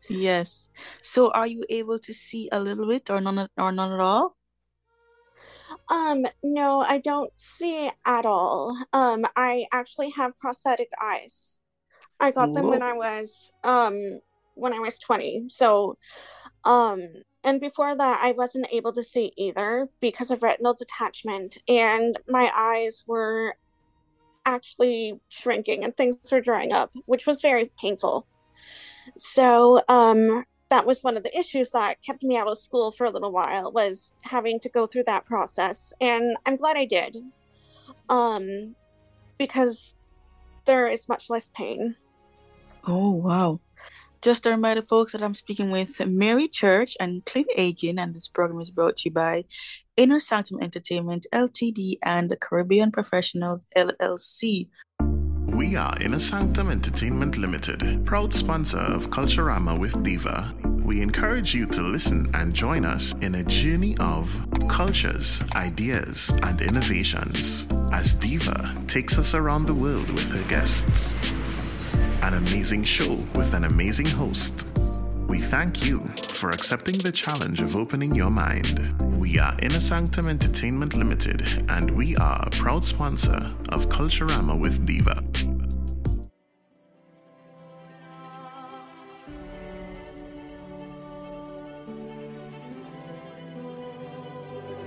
yes. 0.09 0.69
So 1.03 1.31
are 1.33 1.47
you 1.47 1.65
able 1.71 1.99
to 2.01 2.13
see 2.15 2.49
a 2.53 2.61
little 2.61 2.87
bit 2.89 3.11
or 3.11 3.21
none 3.21 3.49
or 3.57 3.73
none 3.73 3.93
at 3.93 4.01
all? 4.01 4.37
um, 5.91 6.27
no, 6.43 6.81
I 6.81 6.99
don't 6.99 7.33
see 7.37 7.91
at 8.07 8.27
all. 8.27 8.77
Um, 8.93 9.25
I 9.37 9.67
actually 9.73 10.11
have 10.11 10.39
prosthetic 10.39 10.91
eyes. 11.01 11.59
I 12.21 12.33
got 12.33 12.55
them 12.55 12.69
when 12.69 12.83
I 12.83 12.95
was 12.95 13.53
um 13.65 14.21
when 14.55 14.73
I 14.75 14.81
was 14.81 14.99
20. 14.99 15.47
So, 15.49 15.99
um, 16.65 17.01
and 17.49 17.63
before 17.63 17.97
that, 17.97 18.21
I 18.23 18.33
wasn't 18.33 18.69
able 18.71 18.93
to 18.93 19.03
see 19.03 19.33
either 19.39 19.89
because 20.01 20.31
of 20.31 20.43
retinal 20.43 20.75
detachment, 20.75 21.57
and 21.67 22.15
my 22.29 22.53
eyes 22.55 23.03
were 23.07 23.57
actually 24.45 25.19
shrinking 25.31 25.83
and 25.83 25.97
things 25.97 26.19
were 26.31 26.43
drying 26.43 26.75
up, 26.75 26.91
which 27.07 27.27
was 27.27 27.41
very 27.41 27.73
painful. 27.81 28.27
So, 29.17 29.81
um, 29.89 30.45
that 30.69 30.85
was 30.85 31.03
one 31.03 31.17
of 31.17 31.23
the 31.23 31.39
issues 31.39 31.71
that 31.71 32.03
kept 32.05 32.23
me 32.23 32.37
out 32.37 32.49
of 32.49 32.59
school 32.59 32.91
for 32.91 33.07
a 33.07 33.11
little 33.11 33.33
while 33.33 33.73
was 33.73 34.13
having 34.21 34.61
to 34.61 34.69
go 34.69 34.87
through 34.87 35.05
that 35.05 35.25
process, 35.25 35.95
and 36.03 36.37
I'm 36.45 36.57
glad 36.57 36.77
I 36.77 36.85
did. 36.85 37.17
Um, 38.11 38.77
because 39.39 39.95
there 40.67 40.87
is 40.87 41.09
much 41.09 41.31
less 41.31 41.51
pain. 41.57 41.97
Oh 42.87 43.13
wow. 43.13 43.59
Just 44.21 44.47
a 44.47 44.51
reminder, 44.51 44.83
folks, 44.83 45.13
that 45.13 45.23
I'm 45.23 45.35
speaking 45.35 45.71
with 45.71 46.05
Mary 46.05 46.49
Church 46.49 46.97
and 46.99 47.25
Clint 47.25 47.47
Aiken, 47.57 48.01
and 48.01 48.13
this 48.13 48.27
program 48.27 48.61
is 48.61 48.73
brought 48.73 48.97
to 48.99 49.09
you 49.09 49.13
by 49.13 49.45
Inner 49.97 50.19
Sanctum 50.19 50.59
Entertainment 50.61 51.27
Ltd 51.33 51.99
and 52.03 52.29
the 52.29 52.37
Caribbean 52.37 52.91
Professionals 52.91 53.67
LLC. 53.77 54.69
We 55.55 55.77
are 55.77 55.97
Inner 56.01 56.19
Sanctum 56.19 56.69
Entertainment 56.71 57.37
Limited, 57.37 58.05
proud 58.05 58.35
sponsor 58.35 58.79
of 58.79 59.09
Culturama 59.11 59.79
with 59.79 60.03
Diva. 60.03 60.53
We 60.85 61.01
encourage 61.01 61.55
you 61.55 61.67
to 61.67 61.83
listen 61.83 62.29
and 62.35 62.53
join 62.53 62.85
us 62.85 63.15
in 63.21 63.37
a 63.37 63.45
journey 63.45 63.97
of 64.01 64.35
cultures, 64.69 65.41
ideas, 65.55 66.29
and 66.43 66.61
innovations 66.61 67.69
as 67.93 68.17
Diva 68.17 68.75
takes 68.89 69.17
us 69.17 69.35
around 69.35 69.67
the 69.67 69.75
world 69.75 70.11
with 70.11 70.29
her 70.33 70.49
guests. 70.49 71.15
An 72.21 72.35
amazing 72.35 72.85
show 72.85 73.15
with 73.35 73.55
an 73.55 73.65
amazing 73.65 74.07
host. 74.07 74.67
We 75.29 75.41
thank 75.41 75.85
you 75.87 76.07
for 76.19 76.51
accepting 76.51 76.99
the 76.99 77.13
challenge 77.13 77.63
of 77.63 77.77
opening 77.77 78.15
your 78.15 78.31
mind. 78.31 79.01
We 79.19 79.39
are 79.39 79.55
Inner 79.61 79.81
Sanctum 79.81 80.29
Entertainment 80.29 80.95
Limited, 80.95 81.65
and 81.69 81.91
we 81.91 82.17
are 82.17 82.45
a 82.47 82.51
proud 82.51 82.85
sponsor 82.85 83.39
of 83.71 83.89
Culturama 83.89 84.61
with 84.61 84.85
Diva. 84.85 85.23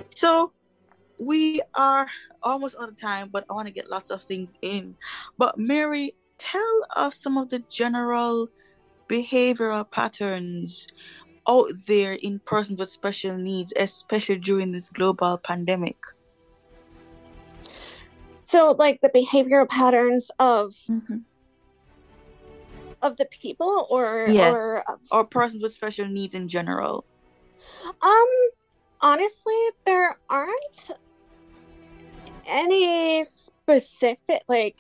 So 0.10 0.52
we 1.20 1.62
are 1.76 2.08
almost 2.44 2.76
out 2.80 2.90
of 2.90 2.96
time, 2.96 3.30
but 3.32 3.46
I 3.50 3.54
want 3.54 3.68
to 3.68 3.74
get 3.74 3.90
lots 3.90 4.10
of 4.12 4.22
things 4.22 4.58
in. 4.62 4.96
But 5.38 5.58
Mary, 5.58 6.14
tell 6.42 6.86
us 6.96 7.22
some 7.22 7.38
of 7.38 7.50
the 7.50 7.60
general 7.70 8.48
behavioral 9.10 9.90
patterns 9.90 10.88
out 11.48 11.68
there 11.88 12.14
in 12.14 12.40
persons 12.46 12.80
with 12.80 12.90
special 12.90 13.38
needs, 13.38 13.74
especially 13.78 14.38
during 14.38 14.72
this 14.72 14.90
global 14.90 15.38
pandemic. 15.38 15.98
So, 18.44 18.76
like 18.78 19.00
the 19.02 19.10
behavioral 19.10 19.70
patterns 19.70 20.32
of 20.40 20.74
Mhm. 20.90 21.26
of 23.02 23.18
the 23.18 23.28
people, 23.32 23.88
or 23.90 24.30
Yes. 24.30 24.56
or 24.56 24.84
of 24.88 25.00
Or 25.12 25.26
persons 25.26 25.64
with 25.64 25.74
special 25.74 26.08
needs 26.08 26.34
in 26.36 26.48
general. 26.48 27.06
Um, 28.02 28.28
honestly, 29.02 29.58
there 29.86 30.18
aren't 30.30 30.92
any 32.48 33.24
specific 33.24 34.42
like 34.48 34.78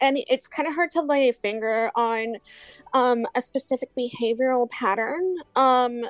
and 0.00 0.18
it's 0.28 0.48
kind 0.48 0.68
of 0.68 0.74
hard 0.74 0.90
to 0.92 1.02
lay 1.02 1.28
a 1.28 1.32
finger 1.32 1.90
on 1.94 2.36
um, 2.92 3.26
a 3.34 3.42
specific 3.42 3.90
behavioral 3.96 4.70
pattern. 4.70 5.36
Um, 5.56 6.04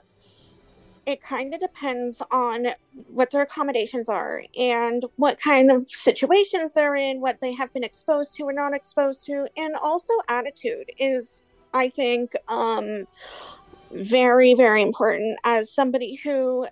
it 1.06 1.22
kind 1.22 1.54
of 1.54 1.60
depends 1.60 2.22
on 2.30 2.66
what 3.08 3.30
their 3.30 3.40
accommodations 3.40 4.10
are 4.10 4.42
and 4.58 5.04
what 5.16 5.40
kind 5.40 5.70
of 5.70 5.88
situations 5.88 6.74
they're 6.74 6.96
in, 6.96 7.22
what 7.22 7.40
they 7.40 7.54
have 7.54 7.72
been 7.72 7.82
exposed 7.82 8.34
to 8.34 8.42
or 8.42 8.52
not 8.52 8.74
exposed 8.74 9.24
to, 9.24 9.48
and 9.56 9.74
also 9.76 10.12
attitude 10.28 10.90
is, 10.98 11.42
I 11.72 11.88
think, 11.88 12.34
um, 12.48 13.06
very, 13.90 14.52
very 14.52 14.82
important 14.82 15.38
as 15.44 15.72
somebody 15.72 16.16
who 16.16 16.66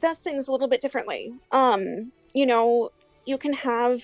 does 0.00 0.20
things 0.20 0.48
a 0.48 0.52
little 0.52 0.68
bit 0.68 0.80
differently. 0.80 1.34
Um, 1.52 2.12
you 2.32 2.46
know, 2.46 2.90
you 3.26 3.36
can 3.36 3.52
have 3.52 4.02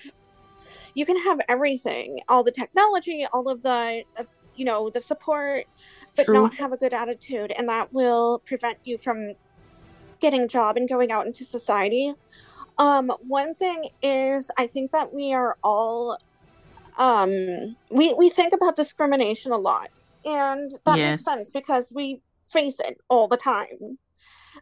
you 0.95 1.05
can 1.05 1.17
have 1.23 1.39
everything, 1.49 2.19
all 2.27 2.43
the 2.43 2.51
technology, 2.51 3.25
all 3.33 3.49
of 3.49 3.61
the 3.63 4.03
uh, 4.19 4.23
you 4.55 4.65
know, 4.65 4.89
the 4.93 5.01
support, 5.01 5.65
but 6.17 6.27
True. 6.27 6.31
not 6.31 6.55
have 6.55 6.73
a 6.73 6.77
good 6.77 6.93
attitude 6.93 7.53
and 7.57 7.69
that 7.69 7.89
will 7.93 8.41
prevent 8.45 8.77
you 8.83 8.97
from 9.03 9.33
getting 10.21 10.43
a 10.43 10.47
job 10.47 10.77
and 10.77 10.89
going 10.89 11.11
out 11.11 11.25
into 11.25 11.45
society. 11.45 12.13
Um, 12.77 13.11
one 13.21 13.55
thing 13.55 13.85
is 14.01 14.51
I 14.57 14.67
think 14.67 14.91
that 14.93 15.13
we 15.13 15.33
are 15.33 15.57
all 15.63 16.17
um 16.99 17.75
we 17.91 18.13
we 18.15 18.29
think 18.29 18.53
about 18.53 18.75
discrimination 18.75 19.51
a 19.51 19.57
lot 19.57 19.89
and 20.25 20.71
that 20.85 20.99
Yes. 20.99 21.01
makes 21.01 21.23
sense 21.23 21.49
because 21.51 21.91
we 21.95 22.21
face 22.51 22.79
it 22.81 22.97
all 23.09 23.27
the 23.27 23.37
time 23.37 23.97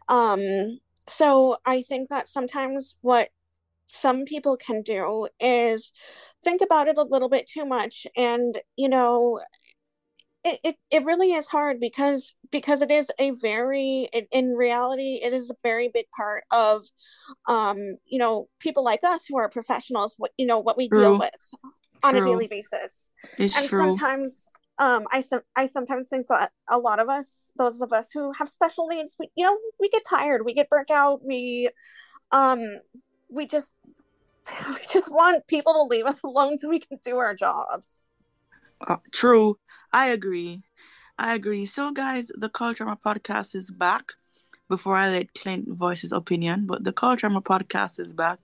um 0.08 0.78
so 1.08 1.56
i 1.66 1.82
think 1.82 2.08
that 2.10 2.28
sometimes 2.28 2.96
what 3.02 3.28
some 3.90 4.24
people 4.24 4.56
can 4.56 4.82
do 4.82 5.28
is 5.40 5.92
think 6.44 6.62
about 6.62 6.88
it 6.88 6.96
a 6.96 7.02
little 7.02 7.28
bit 7.28 7.46
too 7.46 7.64
much 7.64 8.06
and 8.16 8.60
you 8.76 8.88
know 8.88 9.40
it, 10.44 10.60
it, 10.64 10.76
it 10.90 11.04
really 11.04 11.32
is 11.32 11.48
hard 11.48 11.80
because 11.80 12.34
because 12.50 12.80
it 12.80 12.90
is 12.90 13.10
a 13.18 13.32
very 13.42 14.08
in, 14.12 14.26
in 14.32 14.54
reality 14.54 15.20
it 15.22 15.32
is 15.32 15.50
a 15.50 15.54
very 15.62 15.90
big 15.92 16.06
part 16.16 16.44
of 16.50 16.82
um 17.46 17.76
you 18.06 18.18
know 18.18 18.48
people 18.58 18.82
like 18.84 19.00
us 19.04 19.26
who 19.26 19.36
are 19.38 19.50
professionals 19.50 20.14
what 20.18 20.30
you 20.38 20.46
know 20.46 20.58
what 20.58 20.76
we 20.76 20.88
True. 20.88 21.02
deal 21.02 21.18
with 21.18 21.54
on 22.04 22.16
a 22.16 22.22
daily 22.22 22.48
basis 22.48 23.12
It's 23.38 23.54
and 23.54 23.66
true. 23.66 23.80
sometimes 23.80 24.52
um 24.78 25.04
I 25.12 25.22
I 25.56 25.66
sometimes 25.66 26.08
think 26.08 26.26
that 26.28 26.50
a 26.68 26.78
lot 26.78 27.00
of 27.00 27.08
us 27.08 27.52
those 27.58 27.82
of 27.82 27.92
us 27.92 28.10
who 28.10 28.32
have 28.38 28.48
special 28.48 28.86
needs 28.86 29.16
we 29.18 29.28
you 29.34 29.44
know 29.44 29.58
we 29.78 29.90
get 29.90 30.02
tired 30.08 30.42
we 30.44 30.54
get 30.54 30.70
burnt 30.70 30.90
out 30.90 31.20
we 31.24 31.68
um 32.32 32.60
we 33.30 33.46
just 33.46 33.72
we 34.68 34.74
just 34.92 35.12
want 35.12 35.46
people 35.46 35.72
to 35.74 35.82
leave 35.82 36.06
us 36.06 36.22
alone 36.22 36.58
so 36.58 36.68
we 36.68 36.80
can 36.80 36.98
do 37.04 37.18
our 37.18 37.34
jobs 37.34 38.04
Uh, 38.86 38.96
true. 39.12 39.58
I 39.92 40.08
agree. 40.08 40.62
I 41.18 41.34
agree. 41.34 41.66
So, 41.66 41.92
guys, 41.92 42.30
the 42.34 42.48
Culturama 42.48 42.98
podcast 43.00 43.54
is 43.54 43.70
back. 43.70 44.12
Before 44.68 44.96
I 44.96 45.10
let 45.10 45.34
Clint 45.34 45.66
voice 45.68 46.02
his 46.02 46.12
opinion, 46.12 46.66
but 46.66 46.84
the 46.84 46.92
Culturama 46.92 47.42
podcast 47.42 47.98
is 48.00 48.12
back. 48.14 48.38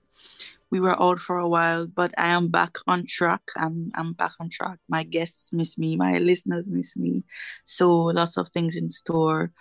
We 0.70 0.80
were 0.80 1.00
out 1.00 1.20
for 1.20 1.38
a 1.38 1.48
while, 1.48 1.86
but 1.86 2.12
I 2.18 2.28
am 2.28 2.48
back 2.48 2.76
on 2.86 3.06
track. 3.06 3.42
I'm 3.56 3.90
I'm 3.94 4.12
back 4.12 4.32
on 4.40 4.50
track. 4.50 4.78
My 4.88 5.04
guests 5.04 5.52
miss 5.52 5.78
me. 5.78 5.96
My 5.96 6.18
listeners 6.18 6.68
miss 6.70 6.96
me. 6.96 7.24
So 7.64 7.88
lots 8.12 8.36
of 8.36 8.48
things 8.48 8.74
in 8.74 8.88
store, 8.90 9.52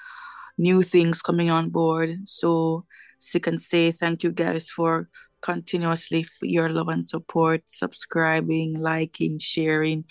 new 0.58 0.82
things 0.82 1.22
coming 1.22 1.52
on 1.52 1.70
board. 1.70 2.28
So 2.28 2.86
sick 3.20 3.48
and 3.48 3.62
say 3.62 3.92
thank 3.92 4.24
you 4.24 4.32
guys 4.32 4.70
for 4.70 5.10
continuously 5.46 6.24
for 6.24 6.48
your 6.48 6.70
love 6.70 6.88
and 6.88 7.06
support, 7.06 7.62
subscribing, 7.66 8.80
liking, 8.80 9.38
sharing, 9.38 10.04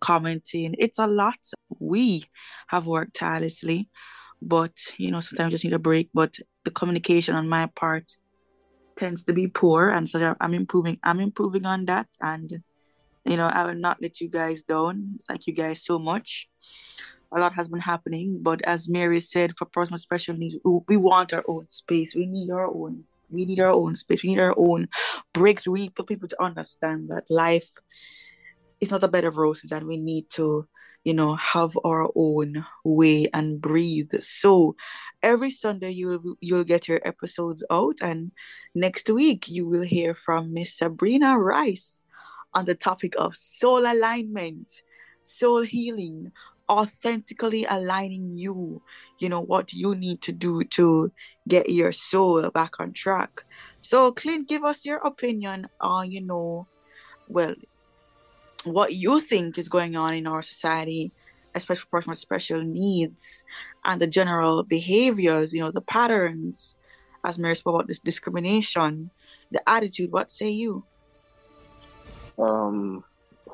commenting. 0.00 0.74
It's 0.78 0.98
a 0.98 1.06
lot. 1.06 1.38
We 1.78 2.24
have 2.66 2.88
worked 2.88 3.14
tirelessly, 3.14 3.88
but 4.42 4.74
you 4.96 5.12
know, 5.12 5.20
sometimes 5.20 5.52
just 5.52 5.64
need 5.64 5.74
a 5.74 5.78
break. 5.78 6.10
But 6.12 6.38
the 6.64 6.72
communication 6.72 7.36
on 7.36 7.48
my 7.48 7.66
part 7.66 8.10
tends 8.96 9.22
to 9.26 9.32
be 9.32 9.46
poor, 9.46 9.90
and 9.90 10.08
so 10.08 10.34
I'm 10.40 10.54
improving. 10.54 10.98
I'm 11.04 11.20
improving 11.20 11.66
on 11.66 11.84
that, 11.84 12.08
and 12.20 12.50
you 13.24 13.36
know, 13.36 13.46
I 13.46 13.66
will 13.66 13.78
not 13.78 14.02
let 14.02 14.20
you 14.20 14.28
guys 14.28 14.62
down. 14.62 15.18
Thank 15.28 15.46
you 15.46 15.54
guys 15.54 15.84
so 15.84 16.00
much. 16.00 16.48
A 17.32 17.38
lot 17.38 17.52
has 17.54 17.68
been 17.68 17.80
happening, 17.80 18.40
but 18.42 18.60
as 18.62 18.88
Mary 18.88 19.20
said, 19.20 19.56
for 19.56 19.64
personal 19.64 19.98
special 19.98 20.36
needs, 20.36 20.56
we- 20.64 20.96
want 20.96 21.32
our 21.32 21.44
own 21.46 21.68
space. 21.68 22.14
We 22.14 22.26
need 22.26 22.50
our 22.50 22.66
own. 22.66 23.04
We 23.28 23.44
need 23.44 23.60
our 23.60 23.70
own 23.70 23.94
space. 23.94 24.24
We 24.24 24.30
need 24.30 24.40
our 24.40 24.54
own 24.58 24.88
breaks. 25.32 25.66
We 25.68 25.82
need 25.82 25.96
for 25.96 26.02
people 26.02 26.28
to 26.28 26.42
understand 26.42 27.08
that 27.10 27.24
life 27.30 27.70
is 28.80 28.90
not 28.90 29.04
a 29.04 29.08
bed 29.08 29.24
of 29.24 29.36
roses, 29.36 29.70
and 29.70 29.86
we 29.86 29.96
need 29.96 30.28
to, 30.30 30.66
you 31.04 31.14
know, 31.14 31.36
have 31.36 31.78
our 31.84 32.10
own 32.16 32.66
way 32.84 33.26
and 33.32 33.60
breathe. 33.60 34.12
So 34.20 34.74
every 35.22 35.50
Sunday 35.50 35.90
you'll 35.90 36.36
you'll 36.40 36.64
get 36.64 36.88
your 36.88 37.00
episodes 37.04 37.62
out, 37.70 37.98
and 38.02 38.32
next 38.74 39.08
week 39.08 39.48
you 39.48 39.68
will 39.68 39.82
hear 39.84 40.14
from 40.14 40.52
Miss 40.52 40.76
Sabrina 40.76 41.38
Rice 41.38 42.04
on 42.54 42.64
the 42.64 42.74
topic 42.74 43.14
of 43.18 43.36
soul 43.36 43.86
alignment, 43.86 44.72
soul 45.22 45.62
healing, 45.62 46.32
authentically 46.70 47.64
aligning 47.64 48.38
you. 48.38 48.80
You 49.18 49.28
know 49.28 49.40
what 49.40 49.72
you 49.72 49.94
need 49.94 50.22
to 50.22 50.32
do 50.32 50.62
to 50.64 51.12
get 51.48 51.68
your 51.68 51.92
soul 51.92 52.48
back 52.50 52.78
on 52.78 52.92
track. 52.92 53.44
So, 53.80 54.12
Clint, 54.12 54.48
give 54.48 54.64
us 54.64 54.86
your 54.86 54.98
opinion 54.98 55.68
on, 55.80 56.10
you 56.10 56.22
know, 56.22 56.68
well, 57.28 57.54
what 58.64 58.94
you 58.94 59.20
think 59.20 59.58
is 59.58 59.68
going 59.68 59.96
on 59.96 60.14
in 60.14 60.26
our 60.26 60.42
society, 60.42 61.12
especially 61.54 61.82
for 61.82 61.98
person 61.98 62.10
with 62.10 62.18
special 62.18 62.62
needs 62.62 63.44
and 63.84 64.00
the 64.00 64.06
general 64.06 64.62
behaviors, 64.62 65.52
you 65.52 65.60
know, 65.60 65.70
the 65.70 65.80
patterns, 65.80 66.76
as 67.24 67.38
Mary 67.38 67.56
spoke 67.56 67.74
about 67.74 67.88
this 67.88 67.98
discrimination, 67.98 69.10
the 69.50 69.62
attitude. 69.68 70.12
What 70.12 70.30
say 70.30 70.50
you? 70.50 70.84
Um, 72.38 73.04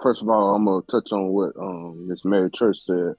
first 0.02 0.22
of 0.22 0.28
all, 0.28 0.54
I'm 0.54 0.64
gonna 0.64 0.82
touch 0.90 1.12
on 1.12 1.28
what 1.28 1.52
um 1.60 2.06
Miss 2.08 2.24
Mary 2.24 2.50
Church 2.54 2.78
said. 2.78 3.14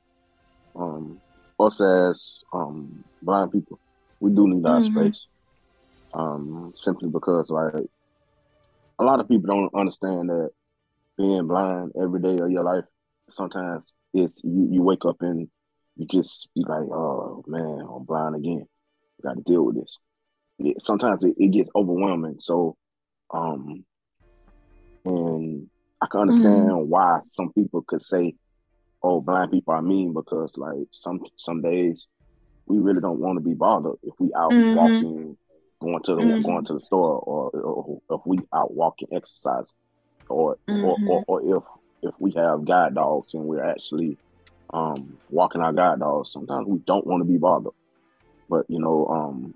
Um, 0.76 1.22
us 1.60 1.82
as 1.82 2.44
um 2.54 3.04
blind 3.22 3.52
people, 3.52 3.80
we 4.20 4.32
do 4.32 4.48
need 4.48 4.66
our 4.66 4.80
Mhm. 4.80 4.84
space. 4.84 5.28
Um, 6.14 6.74
simply 6.76 7.10
because 7.10 7.50
like 7.50 7.74
a 9.00 9.04
lot 9.04 9.20
of 9.20 9.28
people 9.28 9.48
don't 9.48 9.74
understand 9.80 10.30
that 10.30 10.52
being 11.18 11.48
blind 11.48 11.92
every 12.02 12.22
day 12.22 12.38
of 12.40 12.50
your 12.52 12.64
life, 12.64 12.86
sometimes 13.30 13.94
it's 14.14 14.42
you, 14.44 14.70
you 14.72 14.82
wake 14.84 15.06
up 15.06 15.18
and 15.22 15.50
you 15.96 16.06
just 16.08 16.50
be 16.56 16.64
like, 16.68 16.84
oh 16.84 17.44
man, 17.48 17.82
I'm 17.90 18.04
blind 18.06 18.36
again. 18.36 18.66
Got 19.24 19.36
to 19.38 19.42
deal 19.42 19.64
with 19.66 19.76
this. 19.76 19.98
It, 20.60 20.82
sometimes 20.82 21.24
it, 21.24 21.36
it 21.38 21.52
gets 21.52 21.70
overwhelming. 21.76 22.36
So, 22.40 22.78
um, 23.34 23.84
and 25.06 25.70
I 26.02 26.08
can 26.08 26.22
understand 26.22 26.90
why 26.90 27.22
some 27.26 27.52
people 27.54 27.84
could 27.88 28.02
say, 28.02 28.36
"Oh, 29.04 29.22
blind 29.22 29.52
people 29.52 29.74
are 29.74 29.82
mean," 29.82 30.14
because 30.14 30.58
like 30.58 30.88
some 30.92 31.22
some 31.38 31.62
days 31.62 32.08
we 32.68 32.80
really 32.80 33.02
don't 33.02 33.20
want 33.20 33.38
to 33.38 33.44
be 33.44 33.54
bothered 33.54 33.98
if 34.04 34.14
we 34.20 34.34
out 34.36 34.56
Mhm. 34.56 34.74
walking, 34.74 35.38
going 35.82 36.04
to 36.04 36.16
the 36.16 36.22
Mhm. 36.24 36.44
going 36.44 36.66
to 36.66 36.74
the 36.74 36.80
store, 36.80 37.20
or, 37.20 37.50
or 37.52 38.00
if 38.12 38.22
we 38.26 38.40
out 38.54 38.74
walking, 38.74 39.10
exercise, 39.14 39.74
or, 40.30 40.58
or 40.68 40.98
Mhm. 40.98 41.08
or 41.08 41.24
or 41.28 41.58
if 41.58 41.64
if 42.04 42.16
we 42.20 42.32
have 42.34 42.66
guide 42.66 42.96
dogs 42.96 43.34
and 43.34 43.46
we're 43.46 43.64
actually 43.64 44.18
um 44.74 45.20
walking 45.30 45.62
our 45.62 45.74
guide 45.74 46.00
dogs. 46.00 46.32
Sometimes 46.32 46.68
we 46.68 46.80
don't 46.80 47.08
want 47.08 47.22
to 47.22 47.26
be 47.32 47.38
bothered, 47.38 47.74
but 48.50 48.66
you 48.70 48.80
know, 48.80 49.08
um, 49.08 49.54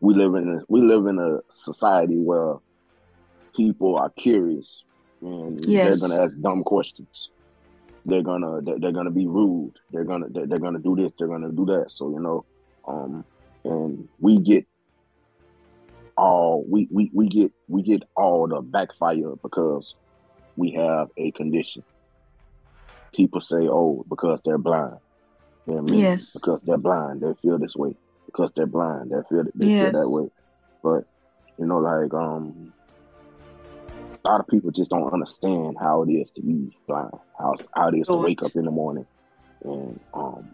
we 0.00 0.14
live 0.14 0.34
in 0.34 0.48
a, 0.60 0.60
we 0.68 0.80
live 0.82 1.06
in 1.06 1.18
a 1.18 1.38
society 1.50 2.16
where 2.18 2.56
people 3.56 3.96
are 3.96 4.10
curious 4.18 4.84
and 5.22 5.58
Yes. 5.64 6.00
they're 6.00 6.08
gonna 6.08 6.24
ask 6.24 6.34
dumb 6.40 6.62
questions. 6.64 7.30
They're 8.04 8.22
gonna 8.22 8.60
they're, 8.62 8.92
gonna 8.92 9.10
be 9.10 9.26
rude. 9.26 9.72
They're 9.90 10.04
gonna 10.04 10.26
they're, 10.30 10.46
they're 10.46 10.58
gonna 10.58 10.78
do 10.78 10.94
this. 10.94 11.12
They're 11.18 11.28
gonna 11.28 11.50
do 11.50 11.66
that. 11.66 11.90
So 11.90 12.10
you 12.10 12.20
know, 12.20 12.44
um, 12.86 13.24
and 13.64 14.08
we 14.20 14.38
get 14.38 14.64
all 16.16 16.64
we, 16.68 16.88
we 16.90 17.10
we 17.12 17.28
get 17.28 17.52
we 17.68 17.82
get 17.82 18.02
all 18.16 18.46
the 18.48 18.60
backfire 18.60 19.34
because 19.42 19.94
we 20.56 20.72
have 20.72 21.08
a 21.16 21.30
condition. 21.32 21.82
People 23.14 23.40
say, 23.40 23.66
"Oh, 23.68 24.04
because 24.08 24.40
they're 24.44 24.58
blind." 24.58 24.96
You 25.66 25.74
know 25.74 25.78
I 25.78 25.82
mean? 25.82 26.00
Yes. 26.00 26.32
Because 26.34 26.60
they're 26.64 26.78
blind, 26.78 27.22
they 27.22 27.32
feel 27.42 27.58
this 27.58 27.74
way. 27.74 27.94
Because 28.26 28.52
they're 28.54 28.66
blind, 28.66 29.10
they 29.10 29.20
feel 29.28 29.44
they 29.54 29.66
Yes. 29.66 29.92
feel 29.92 30.02
that 30.02 30.10
way. 30.10 30.28
But 30.82 31.04
you 31.58 31.66
know, 31.66 31.78
like 31.78 32.14
um, 32.14 32.72
a 34.26 34.30
lot 34.30 34.40
of 34.40 34.48
people 34.48 34.70
just 34.70 34.90
don't 34.90 35.12
understand 35.12 35.76
how 35.80 36.02
it 36.02 36.10
is 36.10 36.30
to 36.32 36.42
be 36.42 36.68
blind, 36.88 37.10
how 37.38 37.54
how 37.74 37.88
it 37.88 37.96
is 37.96 38.08
to 38.08 38.16
wake 38.16 38.42
up 38.42 38.52
in 38.56 38.64
the 38.64 38.70
morning, 38.70 39.06
and 39.62 40.00
um, 40.14 40.48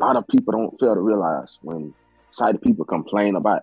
a 0.00 0.04
lot 0.04 0.16
of 0.16 0.26
people 0.28 0.52
don't 0.52 0.74
fail 0.80 0.94
to 0.94 1.00
realize 1.00 1.58
when 1.62 1.94
sighted 2.30 2.62
people 2.62 2.84
complain 2.84 3.36
about 3.36 3.62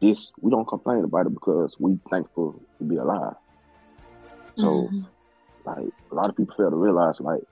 this, 0.00 0.30
we 0.40 0.50
don't 0.50 0.68
complain 0.68 1.04
about 1.04 1.26
it 1.26 1.32
because 1.34 1.76
we 1.80 1.98
thankful 2.10 2.60
to 2.78 2.84
be 2.84 2.96
alive. 2.96 3.34
So 4.56 4.90
Mhm. 4.92 5.06
like 5.64 5.88
a 6.12 6.14
lot 6.14 6.28
of 6.28 6.36
people 6.36 6.54
fail 6.56 6.70
to 6.70 6.76
realize 6.76 7.20
like 7.20 7.42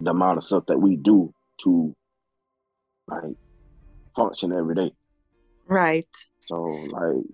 the 0.00 0.10
amount 0.10 0.38
of 0.38 0.44
stuff 0.44 0.64
that 0.68 0.78
we 0.78 0.96
do 0.96 1.34
to 1.64 1.94
like 3.08 3.36
function 4.16 4.52
every 4.52 4.74
day. 4.74 4.92
Right. 5.66 6.08
So 6.40 6.62
like 6.90 7.24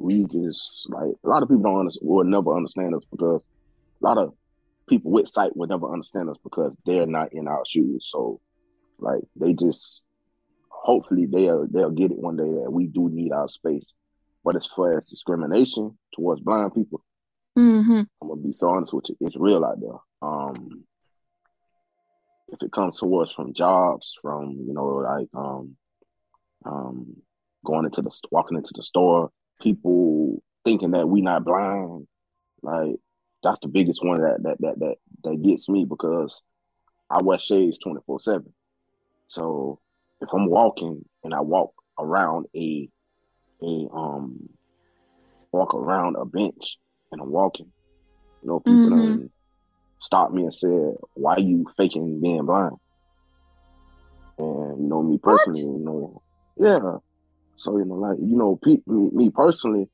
we 0.00 0.24
just 0.24 0.86
like 0.88 1.12
a 1.24 1.28
lot 1.28 1.42
of 1.42 1.48
people 1.48 1.62
don't 1.62 1.80
understand, 1.80 2.08
will 2.08 2.24
never 2.24 2.56
understand 2.56 2.94
us 2.94 3.02
because 3.10 3.44
a 4.02 4.06
lot 4.06 4.18
of 4.18 4.32
people 4.88 5.10
with 5.10 5.28
sight 5.28 5.56
will 5.56 5.68
never 5.68 5.92
understand 5.92 6.28
us 6.28 6.36
because 6.42 6.76
they're 6.86 7.06
not 7.06 7.32
in 7.32 7.46
our 7.46 7.62
shoes. 7.66 8.08
So 8.10 8.40
like 8.98 9.22
they 9.36 9.52
just 9.52 10.02
hopefully 10.68 11.26
they'll 11.26 11.66
they'll 11.70 11.90
get 11.90 12.10
it 12.10 12.18
one 12.18 12.36
day 12.36 12.44
that 12.44 12.70
we 12.70 12.86
do 12.86 13.08
need 13.10 13.32
our 13.32 13.48
space. 13.48 13.92
But 14.42 14.56
as 14.56 14.66
far 14.66 14.96
as 14.96 15.08
discrimination 15.08 15.98
towards 16.14 16.40
blind 16.40 16.74
people, 16.74 17.02
Mm-hmm. 17.58 18.02
I'm 18.22 18.28
gonna 18.28 18.40
be 18.40 18.52
so 18.52 18.70
honest 18.70 18.92
with 18.94 19.08
you, 19.08 19.16
it's 19.20 19.36
real 19.36 19.64
out 19.64 19.80
there. 19.80 19.98
Um 20.22 20.84
if 22.48 22.62
it 22.62 22.72
comes 22.72 22.98
to 22.98 23.16
us 23.16 23.30
from 23.32 23.54
jobs, 23.54 24.16
from 24.22 24.64
you 24.66 24.72
know, 24.72 24.86
like 24.86 25.28
um 25.34 25.76
um 26.64 27.16
going 27.64 27.84
into 27.84 28.02
the 28.02 28.10
walking 28.30 28.56
into 28.56 28.72
the 28.74 28.82
store, 28.82 29.30
people 29.60 30.42
thinking 30.64 30.92
that 30.92 31.08
we 31.08 31.20
not 31.22 31.44
blind, 31.44 32.06
like 32.62 32.96
that's 33.42 33.60
the 33.60 33.68
biggest 33.68 34.04
one 34.04 34.20
that 34.22 34.42
that 34.42 34.56
that 34.60 34.78
that, 34.80 34.96
that 35.24 35.42
gets 35.42 35.68
me 35.68 35.84
because 35.84 36.42
I 37.10 37.22
wear 37.22 37.38
shades 37.38 37.78
24 37.78 38.20
7. 38.20 38.54
So 39.28 39.80
if 40.20 40.28
I'm 40.32 40.48
walking 40.48 41.04
and 41.24 41.34
I 41.34 41.40
walk 41.40 41.72
around 41.98 42.46
a 42.56 42.88
a 43.62 43.88
um 43.92 44.48
walk 45.52 45.74
around 45.74 46.16
a 46.16 46.24
bench 46.24 46.78
and 47.12 47.20
I'm 47.20 47.30
walking, 47.30 47.72
you 48.42 48.48
know, 48.48 48.60
people 48.60 49.20
Mhm. 49.20 49.30
stopped 50.00 50.32
me 50.34 50.42
and 50.42 50.54
said, 50.54 50.94
Why 51.14 51.36
you 51.38 51.66
faking 51.76 52.20
being 52.20 52.46
blind? 52.46 52.76
And 54.38 54.82
you 54.82 54.88
know, 54.88 55.02
me 55.02 55.18
personally, 55.18 55.60
you 55.60 55.78
know, 55.78 56.22
yeah. 56.56 56.98
So, 57.60 57.76
you 57.76 57.84
know, 57.84 57.96
like, 57.96 58.16
you 58.18 58.36
know, 58.36 58.58
pe- 58.64 58.78
me, 58.86 59.28
personally, 59.28 59.86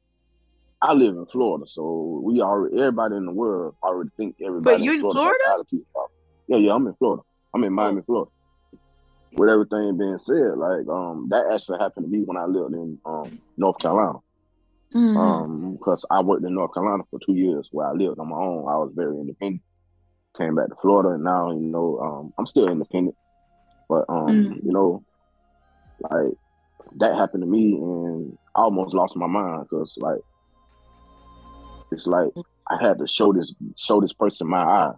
I 0.80 0.92
live 0.92 1.16
in 1.16 1.26
Florida, 1.26 1.64
so 1.66 2.20
we 2.22 2.40
already 2.40 2.78
everybody 2.78 3.16
in 3.16 3.26
the 3.26 3.32
world 3.32 3.74
already 3.82 4.10
think 4.16 4.36
everybody 4.40 4.76
But 4.76 4.80
you 4.84 4.92
in 4.92 5.00
Florida? 5.00 5.34
attitude 5.52 5.84
problem. 5.92 6.10
Yeah, 6.46 6.56
yeah, 6.58 6.74
I'm 6.74 6.86
in 6.86 6.94
Florida. 6.94 7.22
I'm 7.52 7.64
in 7.64 7.72
Miami, 7.72 8.02
Florida. 8.02 8.30
With 9.32 9.48
everything 9.50 9.98
being 9.98 10.18
said, 10.18 10.56
like 10.56 10.86
um, 10.88 11.26
that 11.30 11.46
actually 11.52 11.78
happened 11.78 12.06
to 12.06 12.10
me 12.10 12.22
when 12.24 12.36
I 12.36 12.44
lived 12.44 12.74
in 12.74 12.98
um 13.04 13.40
North 13.56 13.78
Carolina. 13.80 14.18
Mhm. 14.94 15.16
Um, 15.16 15.72
because 15.72 16.06
I 16.10 16.20
worked 16.20 16.44
in 16.44 16.54
North 16.54 16.72
Carolina 16.72 17.02
for 17.10 17.18
two 17.18 17.34
years 17.34 17.68
where 17.72 17.88
I 17.88 17.92
lived 17.92 18.20
on 18.20 18.28
my 18.28 18.36
own. 18.36 18.68
I 18.68 18.76
was 18.76 18.92
very 18.94 19.16
independent. 19.18 19.62
Came 20.38 20.54
back 20.54 20.68
to 20.68 20.76
Florida, 20.80 21.14
and 21.14 21.24
now 21.24 21.50
you 21.50 21.66
know 21.66 21.98
um, 21.98 22.34
I'm 22.38 22.46
still 22.46 22.70
independent. 22.70 23.16
But 23.88 24.04
um, 24.08 24.28
Mhm. 24.36 24.64
you 24.64 24.72
know, 24.72 25.04
like 25.98 26.34
that 26.98 27.16
happened 27.16 27.42
to 27.42 27.46
me, 27.48 27.74
and 27.74 28.38
I 28.54 28.62
almost 28.62 28.94
lost 28.94 29.16
my 29.16 29.26
mind 29.26 29.64
because 29.68 29.94
like 29.98 30.20
it's 31.92 32.06
like 32.06 32.30
I 32.70 32.82
had 32.82 32.98
to 32.98 33.06
show 33.06 33.32
this 33.32 33.54
show 33.76 34.00
this 34.00 34.12
person 34.12 34.48
my 34.48 34.62
eyes. 34.62 34.94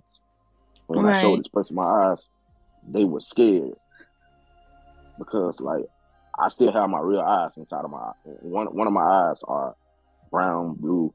When 0.87 1.05
I 1.05 1.13
showed 1.13 1.39
this 1.41 1.49
person 1.49 1.77
my 1.77 1.85
eyes, 1.85 2.29
they 2.89 3.05
were 3.05 3.21
scared 3.21 3.73
because 5.19 5.61
like 5.61 5.85
I 6.39 6.49
still 6.49 6.73
have 6.73 6.89
my 6.89 7.01
real 7.01 7.21
eyes 7.21 7.57
inside 7.57 7.85
of 7.85 7.91
my. 7.91 8.13
One 8.25 8.67
one 8.69 8.87
of 8.87 8.93
my 8.93 9.03
eyes 9.03 9.41
are 9.47 9.75
brown, 10.31 10.75
blue, 10.79 11.13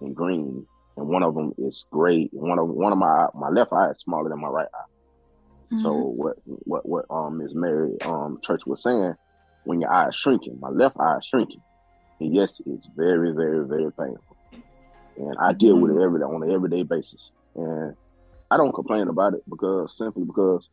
and 0.00 0.14
green, 0.16 0.66
and 0.96 1.06
one 1.08 1.22
of 1.22 1.34
them 1.34 1.52
is 1.58 1.86
gray. 1.92 2.28
One 2.32 2.58
of 2.58 2.68
one 2.68 2.92
of 2.92 2.98
my 2.98 3.26
my 3.34 3.50
left 3.50 3.72
eye 3.72 3.90
is 3.90 3.98
smaller 4.00 4.30
than 4.30 4.40
my 4.40 4.48
right 4.48 4.68
eye. 4.74 5.76
So 5.76 5.90
Mhm. 5.92 6.14
what 6.16 6.36
what 6.44 6.88
what 6.88 7.04
um 7.10 7.38
Ms. 7.38 7.54
Mary 7.54 7.92
um 8.04 8.38
Church 8.42 8.62
was 8.66 8.82
saying, 8.82 9.14
when 9.64 9.80
your 9.80 9.92
eye 9.92 10.08
is 10.08 10.16
shrinking, 10.16 10.58
my 10.60 10.68
left 10.70 10.96
eye 10.98 11.18
is 11.18 11.26
shrinking, 11.26 11.62
and 12.20 12.34
yes, 12.34 12.60
it's 12.66 12.88
very 12.94 13.32
very 13.32 13.66
very 13.66 13.92
painful, 13.92 14.36
and 15.16 15.34
I 15.40 15.52
deal 15.52 15.78
with 15.78 15.90
it 15.96 16.02
every 16.02 16.20
day 16.20 16.24
on 16.24 16.42
an 16.42 16.54
everyday 16.54 16.82
basis, 16.82 17.30
and 17.56 17.94
I 18.50 18.56
don't 18.56 18.74
complain 18.74 19.08
about 19.08 19.34
it 19.34 19.42
because 19.48 19.96
simply 19.96 20.24
because 20.24 20.68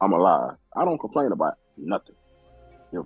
I'm 0.00 0.12
alive. 0.12 0.56
I 0.76 0.84
don't 0.84 0.98
complain 0.98 1.32
about 1.32 1.54
nothing. 1.76 2.16
If 2.92 3.04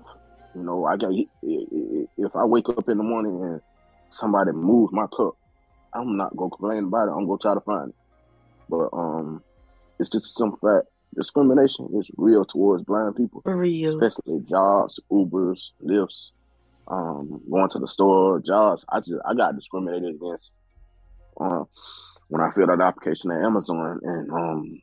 you 0.55 0.63
know, 0.63 0.85
I 0.85 0.97
got 0.97 1.13
if 1.43 2.37
I 2.37 2.45
wake 2.45 2.69
up 2.69 2.89
in 2.89 2.99
the 2.99 3.05
morning 3.05 3.41
and 3.43 3.61
somebody 4.11 4.53
moves 4.53 4.93
my 4.93 5.07
cup, 5.17 5.35
I'm 5.95 6.17
not 6.17 6.37
gonna 6.37 6.51
complain 6.51 6.85
about 6.85 7.09
it. 7.09 7.13
I'm 7.13 7.27
gonna 7.27 7.39
try 7.41 7.55
to 7.55 7.61
find 7.61 7.91
it. 7.91 7.97
But 8.69 8.89
um, 8.93 9.43
it's 9.99 10.11
just 10.11 10.27
a 10.27 10.29
simple 10.29 10.59
fact. 10.59 10.87
Discrimination 11.17 11.89
is 11.99 12.09
real 12.17 12.45
towards 12.45 12.85
blind 12.85 13.17
people, 13.17 13.41
For 13.43 13.57
real. 13.57 14.01
especially 14.01 14.41
jobs, 14.49 15.01
Ubers, 15.11 15.61
Lyfts, 15.83 16.31
um, 16.87 17.41
going 17.51 17.69
to 17.71 17.79
the 17.81 17.89
store, 17.89 18.41
jobs. 18.41 18.85
I 18.89 19.01
just 19.01 19.21
I 19.29 19.35
got 19.35 19.57
discriminated 19.57 20.15
against 20.15 20.53
uh, 21.41 21.65
when 22.29 22.41
I 22.41 22.51
filled 22.53 22.71
out 22.71 22.79
the 22.79 22.85
application 22.85 23.33
at 23.33 23.45
Amazon, 23.45 23.99
and 24.05 24.31
um, 24.31 24.83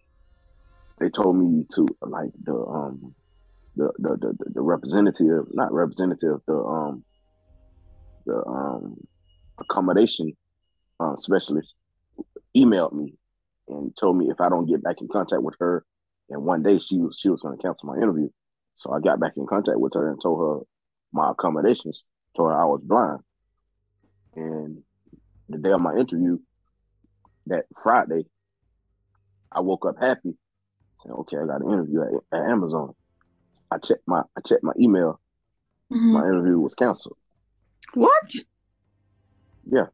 they 0.99 1.09
told 1.09 1.37
me 1.37 1.65
to 1.75 1.87
like 2.01 2.31
the 2.43 2.55
um 2.55 3.15
the 3.77 3.89
the 3.99 4.17
the, 4.17 4.49
the 4.55 4.61
representative, 4.61 5.45
not 5.53 5.71
representative, 5.71 6.41
the 6.45 6.57
um 6.57 7.05
the 8.25 8.43
um 8.45 8.97
accommodation 9.59 10.35
uh, 10.99 11.15
specialist 11.15 11.73
emailed 12.55 12.91
me 12.93 13.13
and 13.69 13.95
told 13.95 14.17
me 14.17 14.29
if 14.29 14.41
I 14.41 14.49
don't 14.49 14.65
get 14.65 14.83
back 14.83 14.99
in 15.01 15.07
contact 15.07 15.41
with 15.41 15.55
her, 15.59 15.85
and 16.29 16.43
one 16.43 16.63
day 16.63 16.79
she 16.79 16.97
was 16.97 17.17
she 17.19 17.29
was 17.29 17.41
going 17.41 17.57
to 17.57 17.61
cancel 17.61 17.89
my 17.89 17.97
interview. 17.97 18.29
So 18.75 18.91
I 18.91 18.99
got 18.99 19.19
back 19.19 19.33
in 19.37 19.47
contact 19.47 19.79
with 19.79 19.93
her 19.95 20.09
and 20.09 20.21
told 20.21 20.39
her 20.39 20.65
my 21.11 21.31
accommodations. 21.31 22.03
Told 22.35 22.51
her 22.51 22.61
I 22.61 22.65
was 22.65 22.81
blind, 22.83 23.19
and 24.35 24.83
the 25.49 25.57
day 25.57 25.71
of 25.71 25.81
my 25.81 25.95
interview, 25.95 26.37
that 27.47 27.65
Friday, 27.81 28.25
I 29.51 29.61
woke 29.61 29.85
up 29.85 29.95
happy. 29.99 30.37
Saying, 31.03 31.15
"Okay, 31.15 31.37
I 31.37 31.45
got 31.45 31.61
an 31.61 31.71
interview 31.71 32.01
at, 32.01 32.39
at 32.39 32.49
Amazon." 32.49 32.93
I 33.71 33.77
checked 33.79 34.03
my 34.07 34.21
I 34.37 34.41
checked 34.41 34.63
my 34.63 34.73
email. 34.79 35.19
Mhm. 35.91 36.11
My 36.13 36.21
interview 36.21 36.59
was 36.59 36.75
canceled. 36.75 37.17
What? 37.93 38.33
Yeah, 39.65 39.87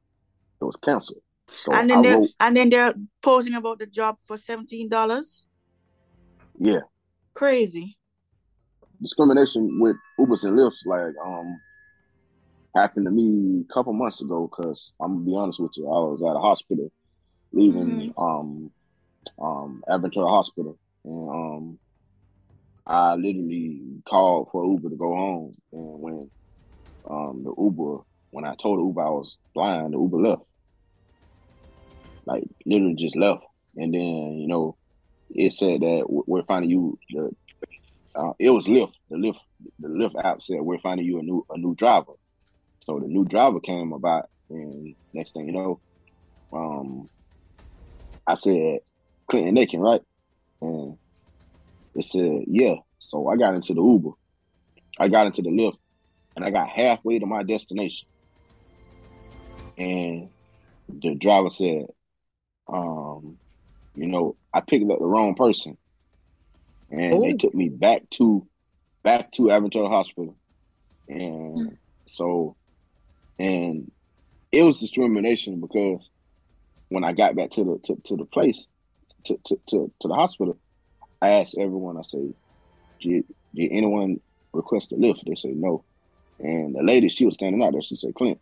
it 0.61 0.65
was 0.65 0.75
canceled. 0.77 1.21
So 1.55 1.71
and 1.73 1.91
I 1.91 1.95
then 1.95 2.01
they 2.01 2.15
wrote, 2.15 2.29
and 2.39 2.57
then 2.57 2.69
they're 2.69 2.93
posing 3.21 3.53
about 3.53 3.79
the 3.79 3.85
job 3.85 4.17
for 4.25 4.37
seventeen 4.37 4.89
dollars. 4.89 5.47
Yeah, 6.63 6.79
Crazy. 7.33 7.97
discrimination 9.01 9.79
with 9.81 9.97
Ubers 10.17 10.45
and 10.45 10.57
Lyfts, 10.57 10.85
like 10.85 11.13
um, 11.25 11.59
happened 12.73 13.05
to 13.05 13.11
me 13.11 13.65
a 13.69 13.73
couple 13.73 13.91
months 13.91 14.21
ago. 14.21 14.47
Cause 14.47 14.93
I'm 15.01 15.15
gonna 15.15 15.25
be 15.25 15.35
honest 15.35 15.59
with 15.59 15.73
you, 15.75 15.87
I 15.87 15.89
was 15.89 16.23
at 16.23 16.37
a 16.37 16.39
hospital, 16.39 16.89
leaving 17.51 18.13
um, 18.17 18.71
um, 19.41 19.83
Aventura 19.89 20.29
Hospital, 20.29 20.77
and 21.03 21.29
um, 21.29 21.79
I 22.87 23.15
literally 23.15 23.81
called 24.07 24.47
for 24.53 24.65
Uber 24.65 24.89
to 24.89 24.95
go 24.95 25.13
home, 25.13 25.55
and 25.73 25.99
when 25.99 26.31
um 27.09 27.43
the 27.43 27.53
Uber, 27.61 28.03
when 28.31 28.45
I 28.45 28.55
told 28.55 28.79
Uber 28.79 29.01
I 29.01 29.09
was 29.09 29.35
blind, 29.53 29.93
the 29.93 29.97
Uber 29.97 30.17
left, 30.17 30.43
like 32.25 32.43
literally 32.65 32.95
just 32.95 33.17
left, 33.17 33.43
and 33.75 33.93
then 33.93 34.37
you 34.39 34.47
know, 34.47 34.77
it 35.33 35.53
said 35.53 35.81
that 35.81 36.05
we're 36.07 36.43
finding 36.43 36.69
you 36.69 36.97
the 37.09 37.31
uh, 38.15 38.33
it 38.39 38.51
was 38.51 38.67
Lyft. 38.67 38.93
The 39.09 39.17
Lyft, 39.17 39.39
the 39.79 39.87
Lyft 39.87 40.23
app 40.23 40.41
said 40.41 40.61
we're 40.61 40.79
finding 40.79 41.05
you 41.05 41.19
a 41.19 41.23
new 41.23 41.45
a 41.49 41.57
new 41.57 41.75
driver. 41.75 42.13
So 42.81 42.99
the 42.99 43.07
new 43.07 43.25
driver 43.25 43.59
came 43.59 43.93
about, 43.93 44.25
and 44.49 44.95
next 45.13 45.33
thing 45.33 45.47
you 45.47 45.53
know, 45.53 45.81
um, 46.51 47.09
I 48.27 48.35
said 48.35 48.79
Clinton 49.29 49.57
Aiken, 49.57 49.79
right? 49.79 50.01
And 50.61 50.97
it 51.95 52.05
said 52.05 52.43
yeah. 52.47 52.75
So 52.99 53.27
I 53.27 53.35
got 53.35 53.55
into 53.55 53.73
the 53.73 53.81
Uber, 53.81 54.11
I 54.99 55.07
got 55.07 55.25
into 55.25 55.41
the 55.41 55.49
Lyft, 55.49 55.77
and 56.35 56.45
I 56.45 56.51
got 56.51 56.69
halfway 56.69 57.19
to 57.19 57.25
my 57.25 57.43
destination, 57.43 58.07
and 59.77 60.29
the 60.87 61.15
driver 61.15 61.49
said, 61.49 61.85
um, 62.67 63.37
you 63.95 64.07
know, 64.07 64.35
I 64.53 64.61
picked 64.61 64.89
up 64.89 64.99
the 64.99 65.05
wrong 65.05 65.35
person 65.35 65.77
and 66.91 67.23
they 67.23 67.33
Oh. 67.33 67.37
took 67.37 67.53
me 67.53 67.69
back 67.69 68.09
to 68.11 68.47
back 69.03 69.31
to 69.33 69.43
Aventura 69.43 69.89
Hospital, 69.89 70.35
and 71.09 71.69
hmm. 71.69 71.75
so 72.09 72.55
and 73.39 73.91
it 74.51 74.63
was 74.63 74.79
discrimination 74.79 75.59
because 75.59 76.07
when 76.89 77.03
I 77.03 77.13
got 77.13 77.35
back 77.35 77.51
to 77.51 77.63
the 77.63 77.79
to, 77.85 78.01
to 78.05 78.17
the 78.17 78.25
place 78.25 78.67
to, 79.25 79.37
to, 79.45 79.59
to, 79.69 79.91
to 80.01 80.07
the 80.07 80.13
hospital, 80.13 80.57
I 81.21 81.29
asked 81.29 81.55
everyone. 81.57 81.97
I 81.97 82.03
said, 82.03 82.33
"Did 83.01 83.25
did 83.55 83.71
anyone 83.71 84.19
request 84.53 84.91
a 84.91 84.95
lift?" 84.95 85.23
They 85.25 85.35
said 85.35 85.55
no, 85.55 85.83
and 86.39 86.75
the 86.75 86.83
lady 86.83 87.09
she 87.09 87.25
was 87.25 87.35
standing 87.35 87.63
out 87.63 87.73
there. 87.73 87.81
She 87.81 87.95
said, 87.95 88.13
"Clint, 88.13 88.39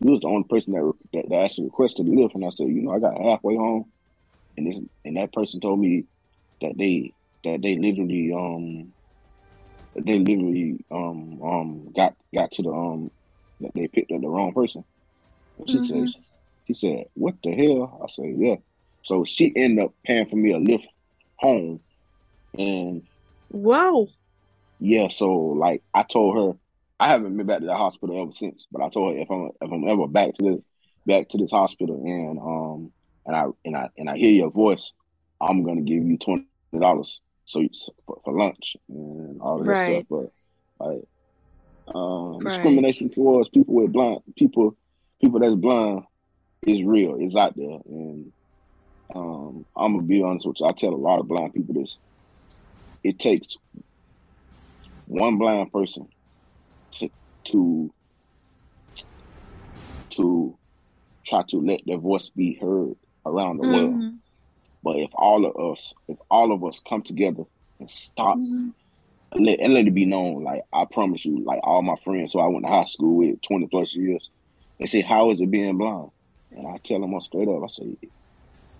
you 0.00 0.12
was 0.12 0.20
the 0.20 0.28
only 0.28 0.44
person 0.48 0.74
that, 0.74 0.92
that, 1.12 1.28
that 1.28 1.44
actually 1.44 1.64
requested 1.64 2.06
a 2.06 2.10
lift. 2.10 2.34
And 2.34 2.44
I 2.44 2.50
said, 2.50 2.68
you 2.68 2.82
know, 2.82 2.92
I 2.92 2.98
got 2.98 3.20
halfway 3.20 3.56
home, 3.56 3.86
and 4.56 4.66
this 4.66 4.78
and 5.04 5.16
that 5.16 5.32
person 5.32 5.60
told 5.60 5.80
me 5.80 6.04
that 6.62 6.74
they 6.78 7.14
that 7.44 7.60
they 7.62 7.76
literally 7.76 8.32
um 8.34 8.92
they 10.04 10.18
literally 10.18 10.84
um 10.90 11.40
um 11.42 11.92
got 11.96 12.14
got 12.34 12.50
to 12.52 12.62
the 12.62 12.70
um 12.70 13.10
that 13.60 13.72
they 13.74 13.88
picked 13.88 14.12
up 14.12 14.20
the 14.20 14.28
wrong 14.28 14.52
person. 14.52 14.84
And 15.58 15.70
she 15.70 15.78
Mhm. 15.78 15.86
said, 16.12 16.22
she 16.66 16.74
said, 16.74 17.04
what 17.14 17.36
the 17.42 17.52
hell? 17.54 18.00
I 18.04 18.08
said, 18.10 18.34
yeah. 18.38 18.56
So 19.02 19.24
she 19.24 19.52
ended 19.56 19.86
up 19.86 19.94
paying 20.04 20.26
for 20.28 20.36
me 20.36 20.52
a 20.52 20.58
lift 20.58 20.88
home, 21.38 21.80
and 22.58 23.02
Wow. 23.50 24.08
yeah, 24.78 25.08
so 25.08 25.30
like 25.32 25.82
I 25.94 26.02
told 26.02 26.36
her, 26.36 26.58
I 27.00 27.08
haven't 27.08 27.36
been 27.36 27.46
back 27.46 27.60
to 27.60 27.66
the 27.66 27.76
hospital 27.76 28.20
ever 28.20 28.32
since. 28.32 28.66
But 28.70 28.82
I 28.82 28.88
told 28.90 29.14
her 29.14 29.20
if 29.22 29.30
I'm 29.30 29.50
if 29.60 29.72
I'm 29.72 29.88
ever 29.88 30.06
back 30.06 30.34
to 30.34 30.42
this 30.44 30.64
back 31.06 31.28
to 31.30 31.38
this 31.38 31.50
hospital 31.50 32.02
and 32.04 32.38
um 32.38 32.92
and 33.26 33.36
I 33.36 33.44
and 33.64 33.76
I 33.76 33.88
and 33.96 34.08
I 34.10 34.16
hear 34.16 34.30
your 34.30 34.50
voice, 34.50 34.92
I'm 35.40 35.64
gonna 35.64 35.82
give 35.82 36.04
you 36.04 36.18
twenty 36.18 36.46
dollars 36.78 37.20
so 37.44 37.60
you, 37.60 37.70
for, 38.06 38.20
for 38.24 38.32
lunch 38.34 38.76
and 38.88 39.40
all 39.40 39.60
of 39.60 39.66
that 39.66 39.72
Right. 39.72 40.06
stuff. 40.06 40.30
But 40.78 40.86
like 40.86 41.02
um, 41.94 42.38
Right. 42.38 42.46
discrimination 42.46 43.10
towards 43.10 43.48
people 43.48 43.74
with 43.74 43.92
blind 43.92 44.20
people 44.36 44.76
people 45.20 45.40
that's 45.40 45.54
blind 45.54 46.04
is 46.66 46.82
real. 46.82 47.16
It's 47.20 47.36
out 47.36 47.54
there, 47.56 47.78
and 47.86 48.32
um, 49.14 49.66
I'm 49.76 49.94
gonna 49.94 50.06
be 50.06 50.22
honest 50.22 50.46
with 50.46 50.56
you. 50.60 50.66
I 50.66 50.72
tell 50.72 50.94
a 50.94 50.96
lot 50.96 51.20
of 51.20 51.28
blind 51.28 51.54
people 51.54 51.74
this. 51.74 51.98
It 53.04 53.18
takes 53.20 53.56
one 55.04 55.38
blind 55.38 55.72
person 55.72 56.08
to 56.94 57.08
to 57.48 57.90
to 60.16 60.58
try 61.26 61.42
to 61.48 61.58
let 61.58 61.80
their 61.86 61.98
voice 61.98 62.30
be 62.30 62.58
heard 62.60 62.94
around 63.26 63.58
the 63.58 63.68
world. 63.68 63.94
Mhm. 63.94 64.18
But 64.82 64.96
if 64.96 65.10
all 65.14 65.44
of 65.44 65.72
us, 65.72 65.92
if 66.08 66.18
all 66.30 66.52
of 66.52 66.64
us 66.64 66.80
come 66.88 67.02
together 67.02 67.44
and 67.80 67.90
stop 67.90 68.36
Mhm. 68.38 68.72
and 69.32 69.46
let, 69.46 69.58
and 69.60 69.74
let 69.74 69.86
it 69.86 69.94
be 69.94 70.04
known, 70.04 70.44
like 70.44 70.62
I 70.72 70.84
promise 70.84 71.24
you, 71.24 71.38
like 71.44 71.60
all 71.62 71.82
my 71.82 71.96
friends 72.04 72.32
who 72.32 72.38
I 72.40 72.46
went 72.46 72.64
to 72.64 72.70
high 72.70 72.84
school 72.86 73.16
with 73.16 73.40
20 73.42 73.66
plus 73.66 73.94
years, 73.94 74.30
they 74.78 74.86
say, 74.86 75.00
How 75.00 75.30
is 75.30 75.40
it 75.40 75.50
being 75.50 75.76
blind? 75.76 76.10
And 76.52 76.66
I 76.66 76.78
tell 76.78 77.00
them 77.00 77.12
all 77.14 77.20
straight 77.20 77.48
up, 77.48 77.62
I 77.62 77.66
say, 77.66 77.96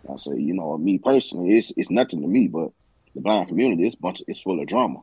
I 0.09 0.17
say, 0.17 0.39
you 0.39 0.55
know, 0.55 0.79
me 0.79 0.99
personally, 0.99 1.57
it's 1.59 1.73
it's 1.77 1.91
nothing 1.91 2.23
to 2.23 2.29
me, 2.29 2.47
but 2.47 2.71
the 3.15 3.21
blind 3.21 3.49
community, 3.49 3.87
it's 3.87 3.97
bunch 3.97 4.23
it's 4.29 4.41
full 4.41 4.61
of 4.61 4.67
drama. 4.69 5.03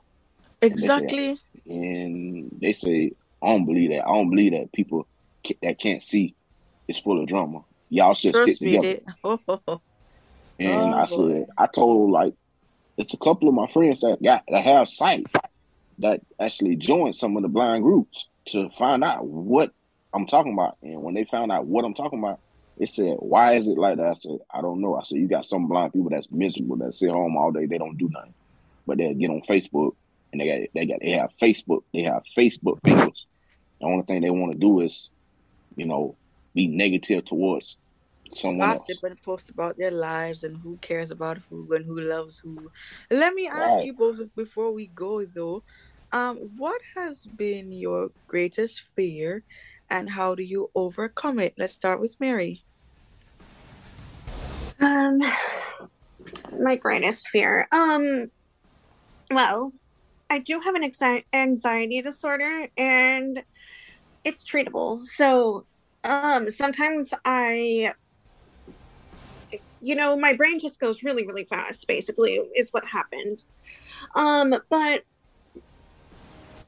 Exactly. 0.62 1.38
And 1.65 2.49
they 2.62 2.71
say, 2.71 3.12
I 3.41 3.47
don't 3.47 3.65
believe 3.65 3.89
that. 3.89 4.06
I 4.08 4.13
don't 4.13 4.29
believe 4.29 4.53
that 4.53 4.71
people 4.71 5.08
that 5.62 5.79
can't 5.79 6.01
see 6.01 6.36
is 6.88 6.97
full 6.99 7.19
of 7.21 7.27
drama. 7.27 7.65
Y'all 7.93 8.15
should 8.15 8.34
Trust 8.34 8.56
stick 8.56 8.62
me. 8.67 8.77
together. 8.77 8.99
They, 9.06 9.13
oh, 9.23 9.39
oh, 9.47 9.62
oh. 9.67 9.82
And 10.60 10.93
Oh, 10.93 10.97
I 10.97 11.06
boy. 11.06 11.29
said, 11.29 11.45
I 11.58 11.67
told 11.67 12.10
like 12.12 12.34
it's 12.97 13.13
a 13.13 13.17
couple 13.17 13.47
of 13.47 13.53
my 13.53 13.67
friends 13.71 13.99
that 14.01 14.17
got 14.23 14.43
that 14.47 14.63
have 14.63 14.89
sites 14.89 15.32
that 15.99 16.21
actually 16.39 16.75
joined 16.75 17.15
some 17.15 17.38
of 17.38 17.43
the 17.43 17.49
blind 17.49 17.84
groups 17.84 18.27
to 18.45 18.69
find 18.71 19.03
out 19.03 19.27
what 19.27 19.71
I'm 20.12 20.25
talking 20.25 20.53
about. 20.53 20.77
And 20.82 21.03
when 21.03 21.13
they 21.13 21.25
found 21.25 21.51
out 21.51 21.67
what 21.67 21.86
I'm 21.86 21.93
talking 21.93 22.17
about, 22.17 22.39
they 22.79 22.88
said, 22.88 23.15
Why 23.19 23.53
is 23.53 23.67
it 23.67 23.77
like 23.77 23.97
that? 23.97 24.08
I 24.08 24.13
said, 24.13 24.39
I 24.51 24.62
don't 24.62 24.82
know. 24.82 24.95
I 24.95 25.03
said, 25.03 25.19
You 25.19 25.27
got 25.27 25.45
some 25.45 25.67
blind 25.67 25.93
people 25.93 26.10
that's 26.10 26.32
miserable 26.32 26.77
that 26.77 26.95
sit 26.95 27.12
home 27.12 27.38
all 27.38 27.51
day, 27.51 27.67
they 27.67 27.77
don't 27.77 27.97
do 27.97 28.10
nothing. 28.12 28.34
But 28.88 28.97
they'll 28.97 29.13
get 29.13 29.29
on 29.29 29.43
Facebook 29.47 29.91
and 30.32 30.41
they 30.41 30.47
got 30.47 30.69
they 30.73 30.86
got 30.88 30.99
they 30.99 31.12
have 31.12 31.29
Facebook, 31.39 31.84
they 31.93 32.01
have 32.01 32.23
Facebook 32.36 32.79
fingers. 32.84 33.27
The 33.79 33.86
only 33.86 34.03
thing 34.06 34.21
they 34.21 34.32
want 34.32 34.53
to 34.53 34.58
do 34.58 34.82
is, 34.82 35.12
you 35.75 35.86
know, 35.86 36.17
be 36.56 36.67
negative 36.67 37.25
towards 37.25 37.77
someone 38.35 38.71
else. 38.71 38.89
And 39.05 39.21
post 39.23 39.49
about 39.49 39.77
their 39.77 39.91
lives 39.91 40.43
and 40.43 40.57
who 40.61 40.77
cares 40.77 41.11
about 41.11 41.39
who 41.49 41.73
and 41.73 41.85
who 41.85 41.99
loves 42.01 42.39
who. 42.39 42.69
Let 43.11 43.33
me 43.33 43.47
ask 43.47 43.77
Right. 43.77 43.83
you 43.83 43.93
both 43.93 44.19
before 44.35 44.71
we 44.73 44.87
go 44.87 45.25
though, 45.25 45.63
um, 46.11 46.37
what 46.57 46.81
has 46.95 47.25
been 47.25 47.71
your 47.71 48.09
greatest 48.27 48.81
fear 48.95 49.43
and 49.89 50.11
how 50.11 50.35
do 50.35 50.43
you 50.43 50.69
overcome 50.75 51.39
it? 51.39 51.53
Let's 51.57 51.73
start 51.73 51.99
with 51.99 52.15
Mary. 52.19 52.63
Um, 54.79 55.19
my 56.59 56.75
greatest 56.75 57.29
fear. 57.29 57.67
Um, 57.71 58.27
well, 59.31 59.71
I 60.29 60.39
do 60.39 60.59
have 60.59 60.75
an 60.75 60.83
anxi- 60.83 61.23
anxiety 61.33 62.01
disorder, 62.01 62.67
and 62.77 63.43
it's 64.23 64.43
treatable. 64.43 65.03
So, 65.05 65.65
um, 66.03 66.49
sometimes 66.51 67.13
I, 67.25 67.93
you 69.83 69.95
know, 69.95 70.17
my 70.17 70.33
brain 70.33 70.59
just 70.59 70.79
goes 70.79 71.03
really, 71.03 71.27
really 71.27 71.45
fast. 71.45 71.87
Basically, 71.87 72.41
is 72.55 72.69
what 72.71 72.85
happened. 72.85 73.45
Um, 74.15 74.55
but 74.69 75.03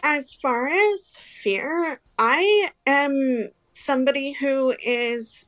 as 0.04 0.38
far 0.42 0.68
as 0.68 1.20
fear, 1.26 2.00
I 2.20 2.70
am 2.86 3.50
somebody 3.72 4.34
who 4.34 4.74
is 4.84 5.48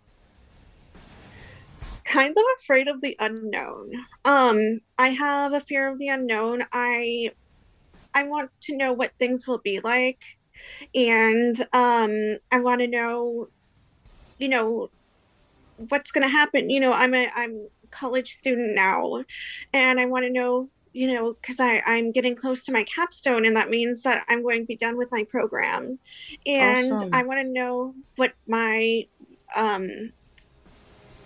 kind 2.05 2.31
of 2.31 2.43
afraid 2.59 2.87
of 2.87 3.01
the 3.01 3.15
unknown. 3.19 3.91
Um, 4.25 4.79
I 4.97 5.09
have 5.09 5.53
a 5.53 5.61
fear 5.61 5.87
of 5.89 5.99
the 5.99 6.07
unknown. 6.07 6.63
I 6.71 7.31
I 8.13 8.23
want 8.23 8.49
to 8.63 8.77
know 8.77 8.93
what 8.93 9.11
things 9.19 9.47
will 9.47 9.61
be 9.63 9.79
like, 9.81 10.19
and 10.95 11.55
um, 11.73 12.37
I 12.51 12.59
want 12.59 12.81
to 12.81 12.87
know, 12.87 13.47
you 14.39 14.49
know, 14.49 14.89
what's 15.89 16.11
going 16.11 16.23
to 16.23 16.29
happen. 16.29 16.69
You 16.69 16.79
know, 16.79 16.93
I'm 16.93 17.13
a 17.13 17.29
I'm 17.35 17.53
a 17.53 17.87
college 17.91 18.33
student 18.33 18.75
now, 18.75 19.23
and 19.73 19.99
I 19.99 20.05
want 20.05 20.25
to 20.25 20.29
know, 20.31 20.69
you 20.93 21.13
know, 21.13 21.33
because 21.33 21.59
I 21.59 21.81
I'm 21.85 22.11
getting 22.11 22.35
close 22.35 22.63
to 22.65 22.71
my 22.71 22.83
capstone, 22.83 23.45
and 23.45 23.55
that 23.55 23.69
means 23.69 24.03
that 24.03 24.25
I'm 24.27 24.41
going 24.41 24.61
to 24.61 24.65
be 24.65 24.75
done 24.75 24.97
with 24.97 25.11
my 25.11 25.23
program, 25.23 25.99
and 26.45 26.93
Awesome. 26.93 27.13
I 27.13 27.23
want 27.23 27.41
to 27.41 27.51
know 27.51 27.93
what 28.15 28.33
my 28.47 29.05
um 29.55 30.11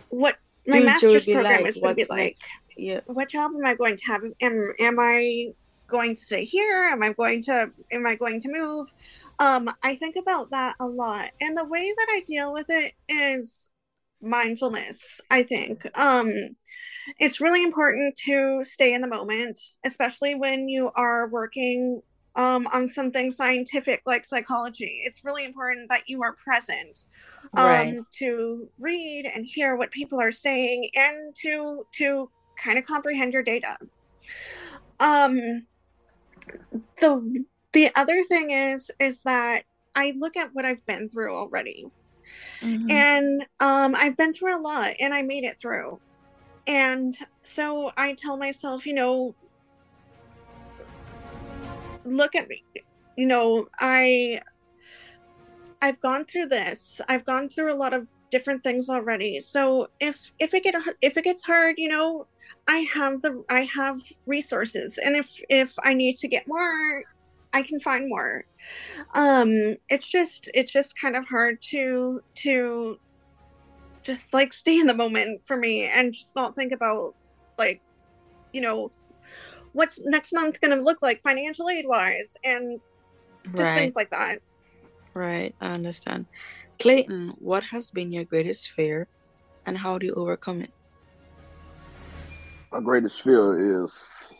what 0.09 0.37
my 0.67 0.77
Future 0.77 0.85
master's 0.85 1.25
program 1.25 1.61
like, 1.61 1.67
is 1.67 1.79
going 1.79 1.95
to 1.95 2.05
be 2.05 2.05
like. 2.09 2.37
Yeah. 2.77 3.01
What 3.05 3.29
job 3.29 3.51
am 3.53 3.65
I 3.65 3.75
going 3.75 3.97
to 3.97 4.05
have? 4.05 4.21
Am 4.41 4.73
am 4.79 4.97
I 4.99 5.53
going 5.87 6.15
to 6.15 6.21
stay 6.21 6.45
here? 6.45 6.89
Am 6.91 7.03
I 7.03 7.13
going 7.13 7.41
to 7.43 7.69
am 7.91 8.07
I 8.07 8.15
going 8.15 8.39
to 8.41 8.51
move? 8.51 8.91
Um, 9.39 9.69
I 9.83 9.95
think 9.95 10.15
about 10.15 10.49
that 10.51 10.75
a 10.79 10.85
lot, 10.85 11.29
and 11.41 11.57
the 11.57 11.65
way 11.65 11.93
that 11.95 12.07
I 12.09 12.23
deal 12.25 12.53
with 12.53 12.67
it 12.69 12.93
is 13.09 13.69
mindfulness. 14.21 15.21
I 15.29 15.43
think 15.43 15.85
um, 15.97 16.33
it's 17.19 17.41
really 17.41 17.63
important 17.63 18.15
to 18.25 18.63
stay 18.63 18.93
in 18.93 19.01
the 19.01 19.07
moment, 19.07 19.59
especially 19.85 20.35
when 20.35 20.67
you 20.69 20.91
are 20.95 21.29
working 21.29 22.01
um, 22.35 22.67
on 22.73 22.87
something 22.87 23.31
scientific 23.31 24.01
like 24.05 24.25
psychology. 24.25 25.01
It's 25.05 25.23
really 25.25 25.45
important 25.45 25.89
that 25.89 26.03
you 26.07 26.21
are 26.23 26.35
present 26.43 26.97
um, 27.57 27.65
Right. 27.65 27.97
to 28.19 28.69
read 28.79 29.25
and 29.33 29.45
hear 29.47 29.75
what 29.75 29.91
people 29.91 30.19
are 30.21 30.31
saying 30.31 30.89
and 30.95 31.35
to 31.43 31.85
to 31.95 32.31
kind 32.63 32.77
of 32.77 32.85
comprehend 32.85 33.33
your 33.33 33.43
data. 33.43 33.77
Um, 34.99 35.67
the 37.01 37.45
the 37.73 37.91
other 37.95 38.21
thing 38.23 38.51
is 38.51 38.91
is 38.99 39.21
that 39.23 39.63
I 39.95 40.13
look 40.17 40.37
at 40.37 40.49
what 40.53 40.65
I've 40.65 40.85
been 40.85 41.09
through 41.09 41.35
already, 41.35 41.91
Mhm. 42.63 42.89
and 42.89 43.41
um, 43.59 43.95
I've 43.97 44.17
been 44.17 44.33
through 44.33 44.57
a 44.57 44.61
lot, 44.61 44.93
and 44.99 45.13
I 45.13 45.21
made 45.23 45.43
it 45.43 45.55
through. 45.61 45.99
And 46.67 47.13
so 47.43 47.91
I 47.97 48.15
tell 48.17 48.37
myself, 48.37 48.85
you 48.85 48.93
know, 48.93 49.35
look 52.05 52.35
at 52.35 52.47
me. 52.47 52.63
You 53.17 53.27
know, 53.27 53.67
I 53.79 54.41
I've 55.81 55.99
gone 56.01 56.25
through 56.25 56.47
this. 56.47 57.01
I've 57.07 57.25
gone 57.25 57.49
through 57.49 57.73
a 57.73 57.75
lot 57.77 57.93
of 57.93 58.07
different 58.31 58.63
things 58.63 58.89
already. 58.89 59.39
So 59.41 59.87
if 59.99 60.17
if 60.39 60.53
it 60.53 60.63
get 60.63 60.75
if 61.01 61.17
it 61.17 61.23
gets 61.23 61.43
hard, 61.43 61.75
you 61.77 61.89
know, 61.89 62.25
I 62.67 62.79
have 62.93 63.21
the 63.21 63.43
I 63.49 63.67
have 63.75 63.97
resources, 64.27 64.99
and 65.03 65.15
if 65.15 65.27
if 65.49 65.73
I 65.83 65.93
need 65.93 66.17
to 66.17 66.27
get 66.27 66.43
more, 66.47 67.03
I 67.53 67.63
can 67.63 67.79
find 67.79 68.07
more. 68.09 68.43
Um, 69.15 69.75
it's 69.89 70.09
just 70.09 70.49
it's 70.53 70.71
just 70.71 70.95
kind 70.99 71.15
of 71.15 71.25
hard 71.27 71.57
to 71.69 72.21
to 72.43 72.97
just 74.03 74.33
like 74.33 74.53
stay 74.53 74.79
in 74.79 74.87
the 74.87 74.93
moment 74.93 75.41
for 75.45 75.57
me 75.57 75.83
and 75.83 76.13
just 76.13 76.35
not 76.35 76.55
think 76.55 76.71
about 76.71 77.13
like 77.57 77.81
you 78.51 78.61
know 78.61 78.89
what's 79.73 80.01
next 80.05 80.33
month 80.33 80.59
going 80.61 80.75
to 80.75 80.83
look 80.83 80.97
like 81.01 81.21
financial 81.23 81.69
aid 81.69 81.85
wise 81.87 82.33
and 82.43 82.79
just 83.55 83.57
Right. 83.57 83.75
things 83.75 83.95
like 83.95 84.09
that. 84.11 84.39
Right. 85.13 85.53
I 85.59 85.67
understand. 85.67 86.27
Clayton, 86.79 87.33
what 87.37 87.63
has 87.65 87.89
been 87.91 88.11
your 88.11 88.25
greatest 88.25 88.71
fear 88.71 89.07
and 89.65 89.77
how 89.77 89.97
do 89.97 90.07
you 90.07 90.13
overcome 90.13 90.61
it? 90.61 90.71
My 92.71 92.79
greatest 92.79 93.21
fear 93.21 93.83
is 93.83 94.33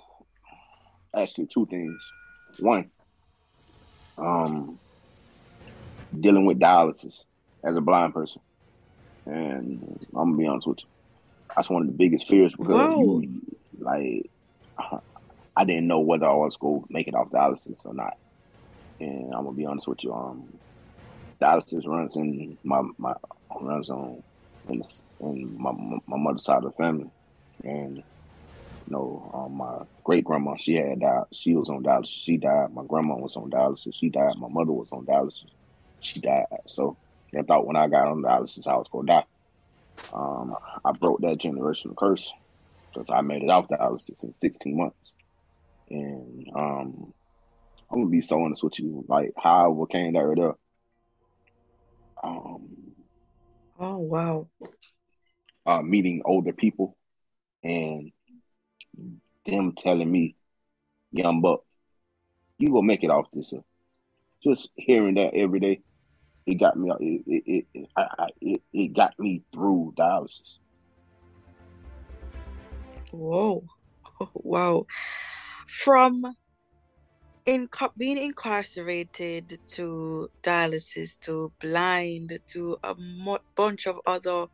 actually 1.16 1.48
two 1.48 1.66
things. 1.70 2.14
One, 2.60 2.90
um, 4.22 4.80
dealing 6.18 6.46
with 6.46 6.60
dialysis. 6.60 7.26
as 7.64 7.78
a 7.78 7.82
blind 7.82 8.14
person, 8.14 8.42
and 9.26 10.06
I'm 10.16 10.32
gonna 10.32 10.38
be 10.38 10.48
honest 10.48 10.68
with 10.68 10.80
you, 10.82 10.90
that's 11.56 11.70
one 11.70 11.84
of 11.84 11.88
the 11.88 11.98
biggest 11.98 12.28
fears 12.28 12.56
because 12.56 12.98
you, 12.98 13.42
like 13.80 14.30
I 15.56 15.66
didn't 15.66 15.88
know 15.88 16.00
whether 16.00 16.28
I 16.28 16.34
was 16.34 16.58
going 16.58 16.82
to 16.82 16.88
make 16.90 17.08
it 17.08 17.16
off 17.16 17.30
dialysis 17.30 17.86
or 17.86 17.94
not, 17.94 18.14
and 19.00 19.34
I'm 19.34 19.44
gonna 19.44 19.58
be 19.58 19.66
honest 19.66 19.88
with 19.88 20.04
you, 20.04 20.14
um, 20.14 20.48
dialysis 21.42 21.86
runs 21.86 22.16
in 22.16 22.58
my 22.64 22.82
my 22.98 23.14
runs 23.60 23.90
on 23.90 24.22
in, 24.70 24.80
the, 24.80 25.02
in 25.22 25.56
my 25.60 25.72
my 26.08 26.18
mother's 26.18 26.46
side 26.46 26.58
of 26.58 26.64
the 26.64 26.72
family, 26.72 27.10
and 27.64 28.04
know, 28.92 29.32
um, 29.34 29.58
my 29.58 29.80
great 30.04 30.24
grandma 30.24 30.56
she 30.58 30.76
had 30.76 31.00
died. 31.00 31.24
She 31.34 31.56
was 31.56 31.70
on 31.70 31.84
dialysis. 31.84 32.10
She 32.10 32.38
died. 32.38 32.74
My 32.74 32.84
grandma 32.88 33.16
was 33.16 33.36
on 33.36 33.50
dialysis. 33.50 33.96
She 33.96 34.10
died. 34.10 34.34
My 34.38 34.48
mother 34.50 34.72
was 34.72 34.90
on 34.92 35.06
dialysis. 35.06 35.50
She 36.02 36.20
died. 36.20 36.46
So 36.68 36.98
I 37.38 37.42
thought 37.44 37.66
when 37.66 37.76
I 37.76 37.88
got 37.88 38.08
on 38.08 38.22
dialysis 38.22 38.68
I 38.68 38.76
was 38.76 38.88
gonna 38.92 39.08
die. 39.08 39.26
Um, 40.14 40.56
I 40.84 40.92
broke 40.92 41.22
that 41.22 41.38
generational 41.38 41.96
curse 41.98 42.32
because 42.94 43.10
I 43.10 43.22
made 43.22 43.44
it 43.44 43.50
off 43.50 43.68
the 43.70 43.78
dialysis 43.78 44.24
in 44.24 44.34
16 44.34 44.76
months, 44.76 45.16
and 45.90 46.48
um, 46.56 47.14
I'm 47.90 48.00
gonna 48.00 48.10
be 48.10 48.22
so 48.22 48.42
honest 48.44 48.64
with 48.64 48.78
you. 48.80 49.06
Like 49.08 49.32
how 49.38 49.64
I 49.64 49.68
overcame 49.68 50.14
that 50.14 50.20
right 50.20 50.38
there. 50.38 50.56
Um, 52.24 52.68
Oh 53.80 53.98
wow. 53.98 54.48
uh, 55.66 55.82
meeting 55.82 56.22
older 56.26 56.54
people 56.54 56.96
and 57.64 58.12
them 59.46 59.74
telling 59.74 60.12
me, 60.12 60.36
"Young 61.12 61.42
buck, 61.42 61.64
you 62.58 62.70
gonna 62.70 62.84
make 62.84 63.04
it 63.04 63.10
off 63.10 63.28
this." 63.34 63.54
uh," 63.54 63.62
Just 64.44 64.70
hearing 64.76 65.16
that 65.16 65.34
every 65.34 65.60
day, 65.60 65.82
it 66.46 66.56
got 66.56 66.78
me. 66.78 66.92
It 67.00 67.44
it 67.46 67.66
it, 67.74 67.90
I, 67.96 68.02
I, 68.02 68.28
it, 68.42 68.62
it 68.74 68.88
got 68.94 69.18
me 69.20 69.44
through 69.54 69.94
dialysis. 69.98 70.58
Whoa. 73.12 73.64
Wow. 74.34 74.86
From 75.68 76.24
in 77.46 77.68
being 77.98 78.18
incarcerated 78.18 79.60
to 79.66 80.30
dialysis 80.44 81.20
to 81.22 81.52
blind 81.60 82.40
to 82.48 82.78
a 82.84 82.96
bunch 83.56 83.88
of 83.88 84.00
other 84.06 84.46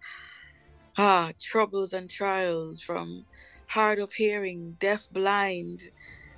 ah 0.98 1.32
troubles 1.40 1.92
and 1.94 2.10
trials 2.10 2.82
from 2.82 3.26
hard 3.68 4.00
of 4.00 4.14
hearing, 4.14 4.78
deaf 4.80 5.10
blind, 5.12 5.84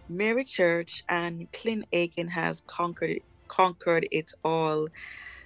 Mary 0.09 0.43
Church 0.43 1.03
and 1.07 1.51
Clint 1.53 1.85
Aiken 1.93 2.29
has 2.29 2.61
conquered 2.61 3.21
conquered 3.47 4.07
it 4.11 4.33
all. 4.43 4.87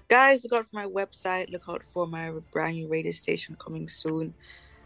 Guys, 0.08 0.43
look 0.43 0.60
out 0.60 0.67
for 0.67 0.76
my 0.76 0.86
website. 0.86 1.52
Look 1.52 1.63
out 1.67 1.84
for 1.84 2.08
my 2.08 2.32
brand 2.52 2.76
new 2.76 2.88
radio 2.88 3.12
station 3.12 3.56
coming 3.56 3.88
soon. 3.88 4.34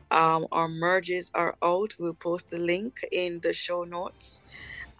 Um, 0.10 0.48
our 0.52 0.68
merges 0.68 1.32
are 1.36 1.56
out. 1.64 1.96
We'll 2.00 2.14
post 2.14 2.50
the 2.50 2.58
link 2.58 3.00
in 3.12 3.40
the 3.42 3.54
show 3.54 3.84
notes 3.84 4.42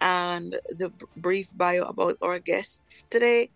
and 0.00 0.60
the 0.68 0.92
brief 1.16 1.56
bio 1.56 1.82
about 1.82 2.18
our 2.22 2.38
guests 2.38 3.06
today 3.10 3.50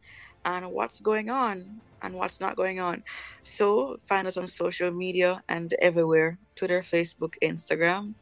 and 0.44 0.70
what's 0.70 1.00
going 1.00 1.30
on 1.30 1.80
and 2.02 2.14
what's 2.14 2.40
not 2.40 2.56
going 2.56 2.80
on. 2.80 3.02
So 3.42 3.98
find 4.06 4.26
us 4.26 4.36
on 4.36 4.46
social 4.46 4.90
media 4.90 5.42
and 5.48 5.72
everywhere 5.80 6.38
Twitter, 6.54 6.80
Facebook, 6.80 7.34
Instagram, 7.42 8.14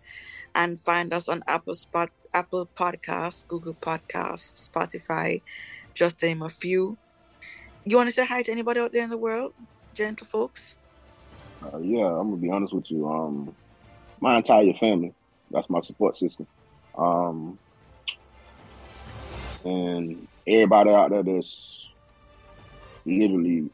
and 0.54 0.80
find 0.80 1.12
us 1.12 1.28
on 1.28 1.42
Apple 1.46 1.74
Spot, 1.74 2.10
Apple 2.34 2.68
Podcasts, 2.76 3.46
Google 3.46 3.74
Podcasts, 3.74 4.68
Spotify, 4.68 5.42
just 5.94 6.20
to 6.20 6.26
name 6.26 6.42
a 6.42 6.50
few. 6.50 6.96
You 7.84 7.96
want 7.96 8.08
to 8.08 8.12
say 8.12 8.26
hi 8.26 8.42
to 8.42 8.52
anybody 8.52 8.80
out 8.80 8.92
there 8.92 9.04
in 9.04 9.10
the 9.10 9.18
world, 9.18 9.54
gentle 9.94 10.26
folks? 10.26 10.76
Uh, 11.62 11.78
yeah, 11.78 12.06
I'm 12.06 12.30
gonna 12.30 12.36
be 12.36 12.50
honest 12.50 12.72
with 12.72 12.90
you. 12.90 13.08
Um, 13.08 13.54
my 14.20 14.36
entire 14.36 14.72
family. 14.74 15.14
That's 15.50 15.68
my 15.68 15.80
support 15.80 16.16
system. 16.16 16.46
Um, 16.96 17.58
and 19.64 20.26
everybody 20.46 20.90
out 20.90 21.10
there 21.10 21.22
that's 21.22 21.89
literally 23.10 23.70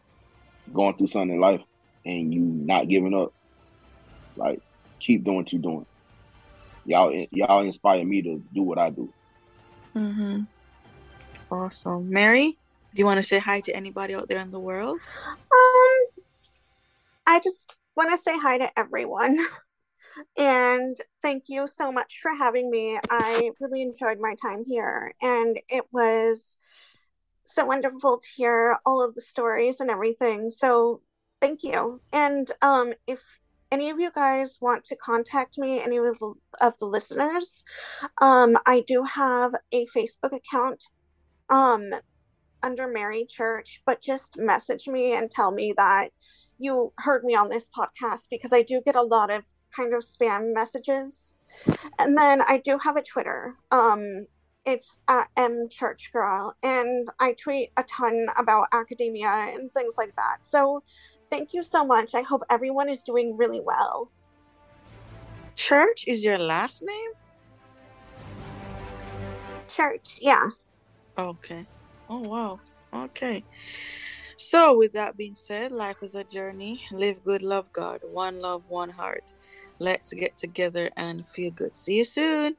going 0.72 0.96
through 0.96 1.09
something 1.09 1.35
in 1.37 1.40
life 1.40 1.61
and 2.05 2.33
you 2.33 2.40
not 2.40 2.88
giving 2.88 3.14
up. 3.14 3.33
Like, 4.37 4.61
keep 5.01 5.25
doing 5.25 5.38
what 5.38 5.53
you're 5.53 5.62
doing. 5.62 5.87
Y'all, 6.85 7.27
y'all 7.33 7.64
inspire 7.64 8.05
me 8.05 8.22
to 8.22 8.42
do 8.55 8.62
what 8.62 8.79
I 8.79 8.90
do. 8.90 9.12
Mm-hmm. 9.94 10.42
Awesome. 11.51 12.11
Mary, 12.11 12.59
do 12.94 13.01
you 13.01 13.07
want 13.07 13.18
to 13.18 13.22
say 13.22 13.38
hi 13.38 13.61
to 13.61 13.75
anybody 13.75 14.14
out 14.14 14.29
there 14.29 14.40
in 14.40 14.51
the 14.51 14.61
world? 14.61 14.99
Um, 15.27 16.22
I 17.27 17.40
just 17.42 17.72
want 17.96 18.11
to 18.11 18.18
say 18.18 18.38
hi 18.38 18.59
to 18.59 18.79
everyone. 18.79 19.38
And 20.38 20.96
thank 21.20 21.44
you 21.49 21.66
so 21.66 21.92
much 21.92 22.20
for 22.22 22.35
having 22.35 22.70
me. 22.70 22.99
I 23.11 23.51
really 23.61 23.83
enjoyed 23.83 24.18
my 24.18 24.35
time 24.40 24.64
here, 24.66 25.14
and 25.20 25.61
it 25.68 25.85
was 25.92 26.57
so 27.46 27.64
wonderful 27.64 28.18
to 28.18 28.28
hear 28.37 28.78
all 28.85 29.02
of 29.02 29.14
the 29.14 29.22
stories 29.22 29.80
and 29.80 29.90
everything. 29.90 30.50
So 30.50 31.00
thank 31.40 31.62
you. 31.62 32.00
And 32.12 32.50
um, 32.62 32.92
if 33.06 33.38
any 33.70 33.90
of 33.90 33.98
you 33.98 34.11
guys 34.12 34.59
want 34.61 34.85
to 34.87 34.96
contact 34.96 35.59
me, 35.59 35.80
any 35.80 35.96
of 35.96 36.18
the, 36.18 36.35
of 36.61 36.78
the 36.78 36.87
listeners, 36.87 37.64
um, 38.18 38.56
I 38.66 38.85
do 38.87 39.02
have 39.04 39.54
a 39.72 39.87
Facebook 39.87 40.32
account 40.32 40.85
um, 41.48 41.90
under 42.62 42.88
Mary 42.88 43.26
Church, 43.28 43.82
but 43.87 44.02
just 44.02 44.38
message 44.38 44.88
me 44.88 45.14
and 45.14 45.30
tell 45.30 45.50
me 45.50 45.74
that 45.76 46.11
you 46.59 46.92
heard 46.96 47.22
me 47.24 47.35
on 47.35 47.48
this 47.48 47.70
podcast 47.70 48.28
because 48.30 48.52
I 48.52 48.62
do 48.62 48.80
get 48.85 48.96
a 48.96 49.02
lot 49.02 49.30
of 49.30 49.44
kind 49.74 49.94
of 49.94 50.02
spam 50.02 50.54
messages. 50.54 51.37
And 51.98 52.16
then 52.16 52.40
I 52.48 52.59
do 52.64 52.78
have 52.78 52.96
a 52.96 53.02
Twitter. 53.02 53.56
Um, 53.70 54.26
it's 54.66 54.98
at 55.09 55.29
M 55.37 55.68
Church 55.70 56.12
Girl, 56.12 56.55
and 56.62 57.09
I 57.20 57.35
tweet 57.40 57.70
a 57.76 57.85
ton 57.85 58.26
about 58.37 58.66
academia 58.72 59.29
and 59.29 59.72
things 59.72 59.94
like 59.96 60.14
that. 60.16 60.38
So 60.42 60.83
thank 61.31 61.55
you 61.55 61.62
so 61.62 61.85
much. 61.85 62.14
I 62.14 62.22
hope 62.22 62.42
everyone 62.50 62.88
is 62.88 63.02
doing 63.05 63.37
really 63.37 63.61
well. 63.64 64.11
Church 65.55 66.05
is 66.07 66.24
your 66.24 66.38
last 66.38 66.83
name? 66.85 67.11
Church, 69.68 70.18
yeah. 70.20 70.48
Okay. 71.18 71.66
Oh, 72.09 72.20
wow. 72.20 72.61
Okay. 72.94 73.44
So, 74.37 74.76
with 74.76 74.92
that 74.92 75.16
being 75.16 75.35
said, 75.35 75.72
life 75.72 75.96
is 76.02 76.14
a 76.14 76.22
journey. 76.22 76.83
Live 76.92 77.24
good, 77.24 77.42
love 77.42 77.72
God. 77.72 78.00
One 78.02 78.40
love, 78.40 78.64
one 78.68 78.90
heart. 78.90 79.33
Let's 79.79 80.12
get 80.12 80.37
together 80.37 80.90
and 80.96 81.26
feel 81.26 81.50
good. 81.50 81.76
See 81.76 81.96
you 81.96 82.05
soon. 82.05 82.57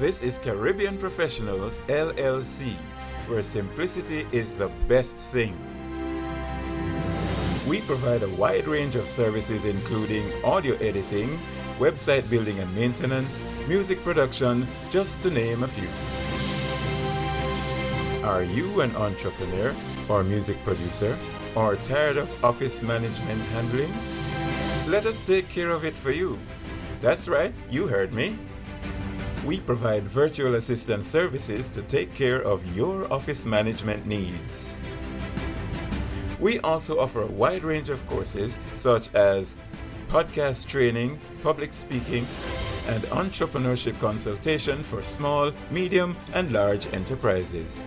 This 0.00 0.22
is 0.22 0.38
Caribbean 0.38 0.96
Professionals 0.96 1.78
LLC, 1.80 2.72
where 3.28 3.42
simplicity 3.42 4.26
is 4.32 4.54
the 4.54 4.68
best 4.88 5.18
thing. 5.18 5.54
We 7.68 7.82
provide 7.82 8.22
a 8.22 8.30
wide 8.30 8.66
range 8.66 8.96
of 8.96 9.06
services 9.06 9.66
including 9.66 10.24
audio 10.42 10.74
editing, 10.76 11.38
website 11.78 12.30
building 12.30 12.60
and 12.60 12.74
maintenance, 12.74 13.44
music 13.68 14.02
production, 14.02 14.66
just 14.90 15.20
to 15.20 15.30
name 15.30 15.64
a 15.64 15.68
few. 15.68 15.90
Are 18.26 18.42
you 18.42 18.80
an 18.80 18.96
entrepreneur 18.96 19.76
or 20.08 20.24
music 20.24 20.56
producer 20.64 21.14
or 21.54 21.76
tired 21.76 22.16
of 22.16 22.32
office 22.42 22.82
management 22.82 23.42
handling? 23.52 23.92
Let 24.86 25.04
us 25.04 25.18
take 25.18 25.50
care 25.50 25.68
of 25.68 25.84
it 25.84 25.94
for 25.94 26.10
you. 26.10 26.38
That's 27.02 27.28
right, 27.28 27.54
you 27.68 27.86
heard 27.86 28.14
me. 28.14 28.38
We 29.44 29.58
provide 29.58 30.06
virtual 30.06 30.54
assistant 30.56 31.06
services 31.06 31.70
to 31.70 31.82
take 31.82 32.14
care 32.14 32.42
of 32.42 32.76
your 32.76 33.10
office 33.10 33.46
management 33.46 34.04
needs. 34.04 34.82
We 36.38 36.60
also 36.60 36.98
offer 36.98 37.22
a 37.22 37.26
wide 37.26 37.64
range 37.64 37.88
of 37.88 38.04
courses 38.06 38.60
such 38.74 39.12
as 39.14 39.56
podcast 40.08 40.68
training, 40.68 41.20
public 41.42 41.72
speaking, 41.72 42.26
and 42.86 43.02
entrepreneurship 43.04 43.98
consultation 43.98 44.82
for 44.82 45.02
small, 45.02 45.52
medium, 45.70 46.16
and 46.34 46.52
large 46.52 46.92
enterprises. 46.92 47.86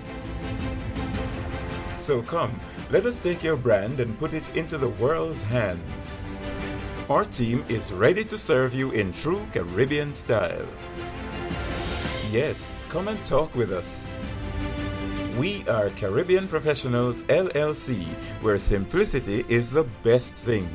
So 1.99 2.23
come, 2.23 2.59
let 2.89 3.05
us 3.05 3.17
take 3.17 3.43
your 3.43 3.57
brand 3.57 3.99
and 3.99 4.17
put 4.17 4.33
it 4.33 4.55
into 4.57 4.79
the 4.79 4.89
world's 4.89 5.43
hands. 5.43 6.19
Our 7.09 7.25
team 7.25 7.63
is 7.69 7.93
ready 7.93 8.23
to 8.25 8.37
serve 8.37 8.73
you 8.73 8.91
in 8.91 9.11
true 9.11 9.45
Caribbean 9.51 10.13
style. 10.13 10.65
Yes, 12.33 12.73
come 12.89 13.09
and 13.09 13.23
talk 13.27 13.53
with 13.53 13.71
us. 13.71 14.11
We 15.37 15.63
are 15.69 15.91
Caribbean 15.91 16.47
Professionals 16.47 17.21
LLC, 17.29 18.07
where 18.41 18.57
simplicity 18.57 19.45
is 19.47 19.69
the 19.69 19.83
best 20.01 20.33
thing. 20.33 20.67